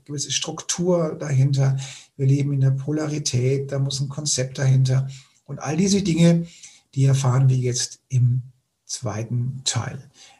gewisse 0.05 0.33
Struktur 0.33 1.15
dahinter. 1.15 1.77
Wir 2.17 2.27
leben 2.27 2.55
in 2.55 2.61
der 2.61 2.71
Polarität, 2.71 3.71
da 3.71 3.79
muss 3.79 4.01
ein 4.01 4.09
Konzept 4.09 4.57
dahinter. 4.59 5.09
Und 5.45 5.59
all 5.59 5.77
diese 5.77 6.03
Dinge, 6.03 6.47
die 6.95 7.05
erfahren 7.05 7.51
wir 7.51 7.57
jetzt 7.57 8.01
im 8.09 8.43
zweiten 8.89 9.61
Teil. 9.65 9.99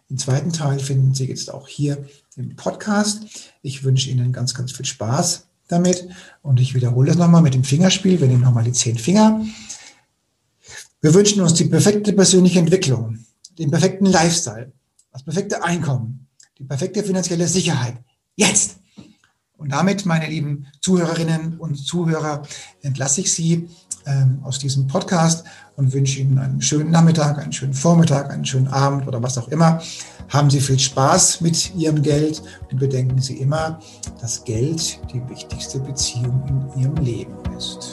Im 0.09 0.19
zweiten 0.19 0.53
Teil 0.53 0.79
finden 0.81 1.15
Sie 1.15 1.27
jetzt 1.27 1.53
auch 1.53 1.69
hier 1.69 2.05
im 2.37 2.57
Podcast. 2.57 3.23
Ich 3.63 3.85
wünsche 3.85 4.11
Ihnen 4.11 4.33
ganz, 4.33 4.55
ganz 4.55 4.73
viel 4.73 4.87
Spaß 4.87 5.47
damit. 5.69 6.09
Und 6.43 6.59
ich 6.59 6.75
wiederhole 6.75 7.09
das 7.09 7.19
nochmal 7.19 7.43
mit 7.43 7.55
dem 7.55 7.65
Fingerspiel. 7.65 8.21
Wir 8.21 8.27
nehmen 8.27 8.43
nochmal 8.43 8.65
die 8.65 8.73
zehn 8.73 8.99
Finger. 8.99 9.45
Wir 11.01 11.15
wünschen 11.15 11.43
uns 11.43 11.55
die 11.55 11.67
perfekte 11.67 12.13
persönliche 12.13 12.59
Entwicklung, 12.59 13.25
den 13.59 13.71
perfekten 13.71 14.07
Lifestyle, 14.07 14.73
das 15.13 15.23
perfekte 15.23 15.63
Einkommen, 15.63 16.27
die 16.59 16.65
perfekte 16.65 17.05
finanzielle 17.05 17.47
Sicherheit. 17.47 17.99
Jetzt! 18.35 18.79
Und 19.59 19.73
damit, 19.73 20.07
meine 20.07 20.29
lieben 20.29 20.67
Zuhörerinnen 20.81 21.59
und 21.59 21.77
Zuhörer, 21.77 22.43
entlasse 22.83 23.21
ich 23.21 23.33
Sie 23.33 23.69
ähm, 24.09 24.41
aus 24.43 24.59
diesem 24.59 24.87
Podcast 24.87 25.45
und 25.77 25.93
wünsche 25.93 26.21
Ihnen 26.21 26.39
einen 26.39 26.61
schönen 26.61 26.91
Nachmittag, 26.91 27.39
einen 27.39 27.53
schönen 27.53 27.75
Vormittag, 27.75 28.31
einen 28.31 28.45
schönen 28.45 28.69
Abend 28.69 29.07
oder 29.07 29.23
was 29.23 29.39
auch 29.39 29.49
immer. 29.49 29.81
Haben 30.29 30.51
Sie 30.51 30.61
viel 30.61 30.79
Spaß 30.79 31.41
mit 31.41 31.75
Ihrem 31.75 32.03
Geld 32.03 32.43
und 32.71 32.79
bedenken 32.79 33.21
Sie 33.21 33.37
immer, 33.37 33.79
dass 34.21 34.45
Geld 34.45 35.01
die 35.13 35.23
wichtigste 35.29 35.79
Beziehung 35.79 36.71
in 36.75 36.83
Ihrem 36.83 36.97
Leben 36.97 37.35
ist. 37.57 37.93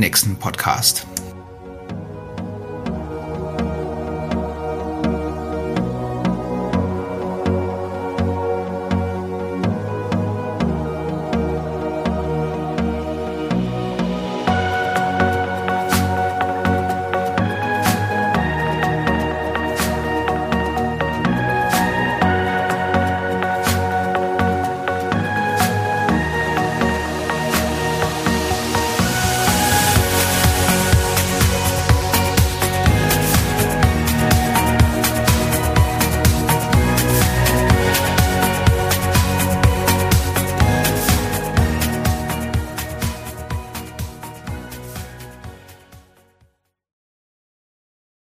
nächsten 0.00 0.36
Podcast. 0.36 1.06